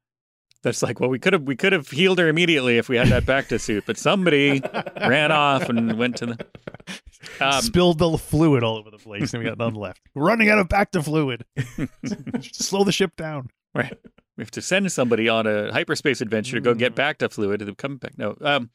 That's 0.62 0.82
like, 0.82 0.98
well, 0.98 1.10
we 1.10 1.18
could 1.18 1.34
have 1.34 1.42
we 1.42 1.56
could 1.56 1.72
have 1.72 1.90
healed 1.90 2.18
her 2.18 2.28
immediately 2.28 2.78
if 2.78 2.88
we 2.88 2.96
had 2.96 3.08
that 3.08 3.24
Bacta 3.24 3.60
suit, 3.60 3.84
but 3.86 3.98
somebody 3.98 4.62
ran 4.96 5.30
off 5.30 5.68
and 5.68 5.98
went 5.98 6.16
to 6.18 6.26
the. 6.26 6.46
Um, 7.40 7.62
spilled 7.62 7.98
the 7.98 8.16
fluid 8.18 8.62
all 8.62 8.76
over 8.76 8.90
the 8.90 8.98
place, 8.98 9.32
and 9.34 9.42
we 9.42 9.48
got 9.48 9.58
none 9.58 9.74
left. 9.74 10.00
We're 10.14 10.26
running 10.26 10.50
out 10.50 10.58
of 10.58 10.68
Bacta 10.68 11.04
fluid. 11.04 11.44
Slow 12.52 12.84
the 12.84 12.92
ship 12.92 13.16
down. 13.16 13.50
Right. 13.74 13.96
We 14.36 14.42
have 14.42 14.50
to 14.52 14.62
send 14.62 14.90
somebody 14.90 15.28
on 15.28 15.46
a 15.46 15.72
hyperspace 15.72 16.20
adventure 16.20 16.56
to 16.56 16.60
go 16.60 16.74
get 16.74 16.94
Bacta 16.94 17.30
fluid 17.30 17.60
and 17.60 17.68
then 17.68 17.74
come 17.76 17.98
back. 17.98 18.16
No. 18.18 18.36
Um, 18.40 18.70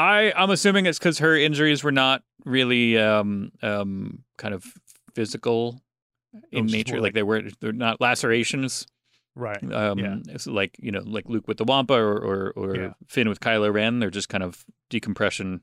I 0.00 0.32
I'm 0.36 0.50
assuming 0.50 0.86
it's 0.86 0.98
because 0.98 1.18
her 1.18 1.36
injuries 1.36 1.84
were 1.84 1.92
not 1.92 2.22
really 2.44 2.96
um 2.98 3.52
um 3.62 4.24
kind 4.38 4.54
of 4.54 4.64
physical 5.14 5.80
in 6.52 6.66
nature. 6.66 6.94
more 6.94 7.02
Like 7.02 7.14
they 7.14 7.22
were 7.22 7.42
they're 7.60 7.72
not 7.72 8.00
lacerations. 8.00 8.86
Right. 9.36 9.62
Um, 9.72 9.98
Yeah. 9.98 10.16
it's 10.28 10.46
like 10.46 10.76
you 10.78 10.90
know, 10.92 11.02
like 11.04 11.24
Luke 11.28 11.46
with 11.48 11.58
the 11.58 11.64
Wampa 11.64 11.94
or 11.94 12.16
or, 12.18 12.52
or 12.56 12.76
Yeah. 12.76 12.92
Finn 13.08 13.28
with 13.28 13.40
Kylo 13.40 13.72
Ren. 13.72 13.98
They're 14.00 14.10
just 14.10 14.28
kind 14.28 14.42
of 14.42 14.64
decompression 14.90 15.60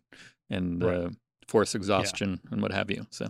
and 0.50 0.84
Right. 0.84 0.98
uh, 0.98 1.10
force 1.48 1.76
exhaustion 1.76 2.40
and 2.52 2.62
what 2.62 2.72
have 2.72 2.90
you. 2.92 3.08
So 3.10 3.30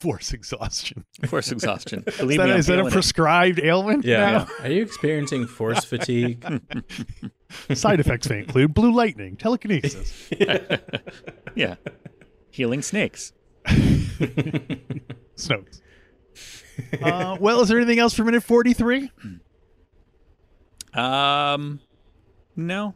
Force 0.00 0.32
exhaustion. 0.32 1.04
force 1.26 1.50
exhaustion. 1.50 2.04
Is 2.06 2.16
that, 2.18 2.26
me, 2.26 2.34
is 2.34 2.38
that 2.38 2.74
a 2.74 2.76
feeling 2.76 2.86
it. 2.86 2.92
prescribed 2.92 3.58
ailment? 3.58 4.04
Yeah. 4.04 4.46
Are 4.60 4.70
you 4.70 4.82
experiencing 4.82 5.46
force 5.48 5.84
fatigue? 5.92 6.44
Side 7.74 8.00
effects 8.00 8.28
may 8.28 8.40
include 8.40 8.74
blue 8.74 8.92
lightning, 8.92 9.36
telekinesis. 9.36 10.28
yeah, 11.54 11.76
healing 12.50 12.82
snakes. 12.82 13.32
Snopes. 13.66 15.80
Uh, 17.02 17.36
well, 17.40 17.60
is 17.62 17.68
there 17.68 17.78
anything 17.78 17.98
else 17.98 18.14
for 18.14 18.24
minute 18.24 18.42
43? 18.42 19.10
Um, 20.94 21.80
no. 22.56 22.94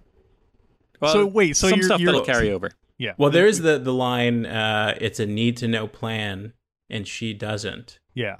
So 1.04 1.26
wait, 1.26 1.56
so 1.56 1.68
some 1.68 1.78
you're- 1.78 1.86
stuff 1.86 2.00
you're- 2.00 2.12
that'll 2.12 2.26
carry 2.26 2.50
over. 2.52 2.70
Yeah. 2.98 3.14
Well, 3.18 3.30
there 3.30 3.46
is 3.46 3.60
the 3.62 3.78
the 3.78 3.92
line. 3.92 4.46
Uh, 4.46 4.96
it's 5.00 5.18
a 5.18 5.26
need 5.26 5.56
to 5.56 5.66
know 5.66 5.88
plan, 5.88 6.52
and 6.88 7.08
she 7.08 7.34
doesn't. 7.34 7.98
Yeah. 8.14 8.36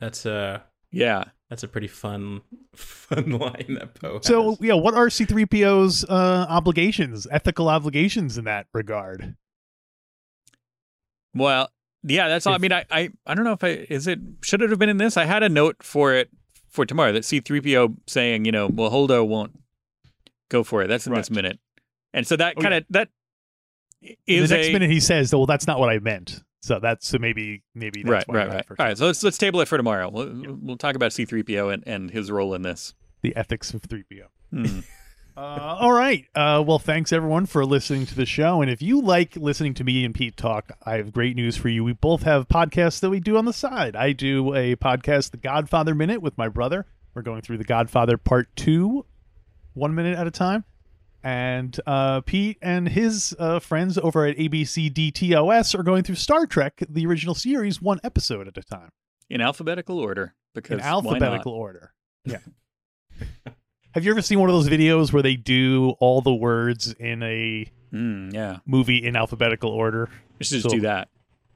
That's 0.00 0.26
a 0.26 0.64
Yeah. 0.90 1.24
That's 1.50 1.62
a 1.62 1.68
pretty 1.68 1.86
fun 1.86 2.42
fun 2.74 3.30
line 3.30 3.76
that 3.78 3.94
Poe. 3.94 4.20
So, 4.22 4.50
has. 4.50 4.60
yeah, 4.60 4.74
what 4.74 4.94
are 4.94 5.08
C-3PO's 5.08 6.04
uh, 6.04 6.46
obligations, 6.48 7.26
ethical 7.30 7.68
obligations 7.68 8.36
in 8.36 8.44
that 8.44 8.66
regard? 8.74 9.36
Well, 11.34 11.68
yeah, 12.02 12.28
that's 12.28 12.46
all. 12.46 12.54
I 12.54 12.58
mean, 12.58 12.72
I, 12.72 12.84
I, 12.90 13.10
I 13.26 13.34
don't 13.34 13.44
know 13.44 13.52
if 13.52 13.62
I 13.64 13.68
is 13.68 14.06
it 14.06 14.18
should 14.42 14.62
it 14.62 14.70
have 14.70 14.78
been 14.78 14.88
in 14.88 14.96
this. 14.96 15.16
I 15.16 15.24
had 15.24 15.42
a 15.42 15.48
note 15.48 15.82
for 15.82 16.14
it 16.14 16.30
for 16.68 16.86
tomorrow 16.86 17.12
that 17.12 17.24
C-3PO 17.24 17.96
saying, 18.06 18.44
you 18.44 18.52
know, 18.52 18.68
well, 18.68 18.90
Holdo 18.90 19.26
won't 19.26 19.58
go 20.48 20.62
for 20.64 20.82
it. 20.82 20.88
That's 20.88 21.06
in 21.06 21.14
this 21.14 21.30
minute, 21.30 21.58
and 22.12 22.26
so 22.26 22.36
that 22.36 22.54
Oh, 22.56 22.60
kind 22.62 22.74
of 22.74 22.84
that 22.90 23.08
In 24.02 24.16
is 24.26 24.50
the 24.50 24.56
next 24.56 24.68
a, 24.68 24.72
minute, 24.72 24.90
he 24.90 25.00
says, 25.00 25.32
"Well, 25.32 25.46
that's 25.46 25.66
not 25.66 25.78
what 25.78 25.90
I 25.90 25.98
meant." 25.98 26.42
So 26.66 26.80
that's 26.80 27.06
so 27.06 27.18
maybe 27.18 27.62
maybe 27.76 28.02
that's 28.02 28.10
right, 28.10 28.28
why 28.28 28.34
right, 28.38 28.48
right. 28.48 28.66
All 28.70 28.86
right, 28.86 28.98
so 28.98 29.06
let's 29.06 29.22
let's 29.22 29.38
table 29.38 29.60
it 29.60 29.68
for 29.68 29.76
tomorrow. 29.76 30.08
We'll 30.08 30.56
we'll 30.60 30.76
talk 30.76 30.96
about 30.96 31.12
C-3PO 31.12 31.72
and, 31.72 31.84
and 31.86 32.10
his 32.10 32.28
role 32.28 32.54
in 32.54 32.62
this. 32.62 32.92
The 33.22 33.36
ethics 33.36 33.72
of 33.72 33.82
3PO. 33.82 34.26
Hmm. 34.50 34.80
Uh, 35.38 35.76
all 35.80 35.92
right. 35.92 36.24
Uh, 36.34 36.64
well, 36.66 36.78
thanks 36.78 37.12
everyone 37.12 37.44
for 37.44 37.66
listening 37.66 38.06
to 38.06 38.14
the 38.14 38.24
show. 38.24 38.62
And 38.62 38.70
if 38.70 38.80
you 38.80 39.02
like 39.02 39.36
listening 39.36 39.74
to 39.74 39.84
me 39.84 40.02
and 40.02 40.14
Pete 40.14 40.34
talk, 40.34 40.72
I 40.82 40.96
have 40.96 41.12
great 41.12 41.36
news 41.36 41.58
for 41.58 41.68
you. 41.68 41.84
We 41.84 41.92
both 41.92 42.22
have 42.22 42.48
podcasts 42.48 43.00
that 43.00 43.10
we 43.10 43.20
do 43.20 43.36
on 43.36 43.44
the 43.44 43.52
side. 43.52 43.96
I 43.96 44.12
do 44.12 44.54
a 44.54 44.76
podcast, 44.76 45.32
The 45.32 45.36
Godfather 45.36 45.94
Minute, 45.94 46.22
with 46.22 46.38
my 46.38 46.48
brother. 46.48 46.86
We're 47.12 47.20
going 47.20 47.42
through 47.42 47.58
The 47.58 47.64
Godfather 47.64 48.16
Part 48.16 48.48
Two, 48.56 49.04
one 49.74 49.94
minute 49.94 50.18
at 50.18 50.26
a 50.26 50.30
time. 50.30 50.64
And 51.26 51.80
uh, 51.88 52.20
Pete 52.20 52.56
and 52.62 52.88
his 52.88 53.34
uh, 53.40 53.58
friends 53.58 53.98
over 53.98 54.26
at 54.26 54.36
ABC 54.36 54.92
DTOS 54.92 55.76
are 55.76 55.82
going 55.82 56.04
through 56.04 56.14
Star 56.14 56.46
Trek, 56.46 56.80
the 56.88 57.04
original 57.04 57.34
series, 57.34 57.82
one 57.82 57.98
episode 58.04 58.46
at 58.46 58.56
a 58.56 58.62
time 58.62 58.90
in 59.28 59.40
alphabetical 59.40 59.98
order 59.98 60.36
because 60.54 60.78
in 60.78 60.84
alphabetical 60.84 61.50
order. 61.52 61.92
Yeah. 62.24 62.38
Have 63.90 64.04
you 64.04 64.12
ever 64.12 64.22
seen 64.22 64.38
one 64.38 64.48
of 64.48 64.54
those 64.54 64.68
videos 64.68 65.12
where 65.12 65.20
they 65.22 65.34
do 65.34 65.94
all 65.98 66.20
the 66.20 66.32
words 66.34 66.92
in 66.92 67.24
a 67.24 67.66
Mm, 67.92 68.32
yeah, 68.32 68.58
movie 68.64 69.04
in 69.04 69.16
alphabetical 69.16 69.70
order? 69.70 70.08
we 70.38 70.44
should 70.44 70.60
just 70.60 70.70
So- 70.70 70.76
do 70.76 70.82
that. 70.82 71.08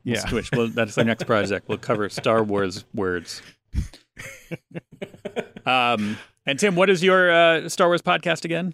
Yeah. 0.03 0.27
switch. 0.27 0.51
Well, 0.51 0.67
that's 0.67 0.99
our 0.99 1.05
next 1.05 1.27
project. 1.27 1.69
We'll 1.69 1.79
cover 1.79 2.09
Star 2.09 2.43
Wars 2.43 2.85
words. 2.93 3.41
um, 5.67 6.17
and 6.47 6.59
Tim, 6.59 6.75
what 6.75 6.91
is 6.91 7.05
your 7.05 7.31
uh, 7.31 7.69
Star 7.69 7.87
Wars 7.89 8.03
podcast 8.03 8.45
again? 8.45 8.73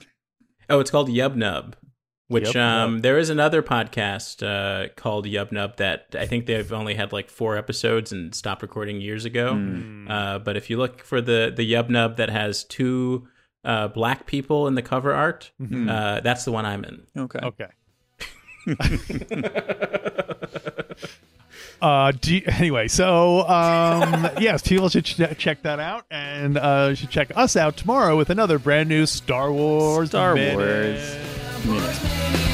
Oh, 0.70 0.80
it's 0.80 0.90
called 0.90 1.08
Yub 1.08 1.36
Nub. 1.36 1.76
Which 2.28 2.48
Yub 2.48 2.56
um, 2.56 2.94
Nub. 2.94 3.02
there 3.02 3.18
is 3.18 3.30
another 3.30 3.62
podcast 3.62 4.42
uh, 4.44 4.88
called 4.96 5.26
Yub 5.26 5.52
Nub 5.52 5.76
that 5.76 6.06
I 6.18 6.26
think 6.26 6.46
they've 6.46 6.72
only 6.72 6.94
had 6.94 7.12
like 7.12 7.30
four 7.30 7.56
episodes 7.56 8.10
and 8.10 8.34
stopped 8.34 8.62
recording 8.62 9.00
years 9.00 9.24
ago. 9.24 9.54
Hmm. 9.54 10.08
Uh, 10.10 10.40
but 10.40 10.56
if 10.56 10.68
you 10.68 10.76
look 10.76 11.04
for 11.04 11.20
the 11.20 11.52
the 11.54 11.72
Yub 11.72 11.88
Nub 11.88 12.16
that 12.16 12.30
has 12.30 12.64
two 12.64 13.28
uh, 13.64 13.86
black 13.88 14.26
people 14.26 14.66
in 14.66 14.74
the 14.74 14.82
cover 14.82 15.14
art, 15.14 15.52
Mm-hmm. 15.60 15.88
uh, 15.88 16.20
that's 16.20 16.44
the 16.44 16.50
one 16.52 16.66
I'm 16.66 16.84
in. 16.84 17.06
Okay. 17.16 17.38
Okay. 17.42 17.68
uh, 21.82 22.12
you- 22.24 22.42
anyway, 22.46 22.88
so 22.88 23.46
um, 23.48 24.28
yes, 24.40 24.62
people 24.66 24.88
should 24.88 25.04
ch- 25.04 25.20
check 25.38 25.62
that 25.62 25.78
out, 25.80 26.04
and 26.10 26.56
uh, 26.56 26.94
should 26.94 27.10
check 27.10 27.30
us 27.36 27.56
out 27.56 27.76
tomorrow 27.76 28.16
with 28.16 28.30
another 28.30 28.58
brand 28.58 28.88
new 28.88 29.06
Star 29.06 29.52
Wars. 29.52 30.10
Star 30.10 30.34
Minute. 30.34 30.56
Wars. 30.56 31.66
Minute. 31.66 32.45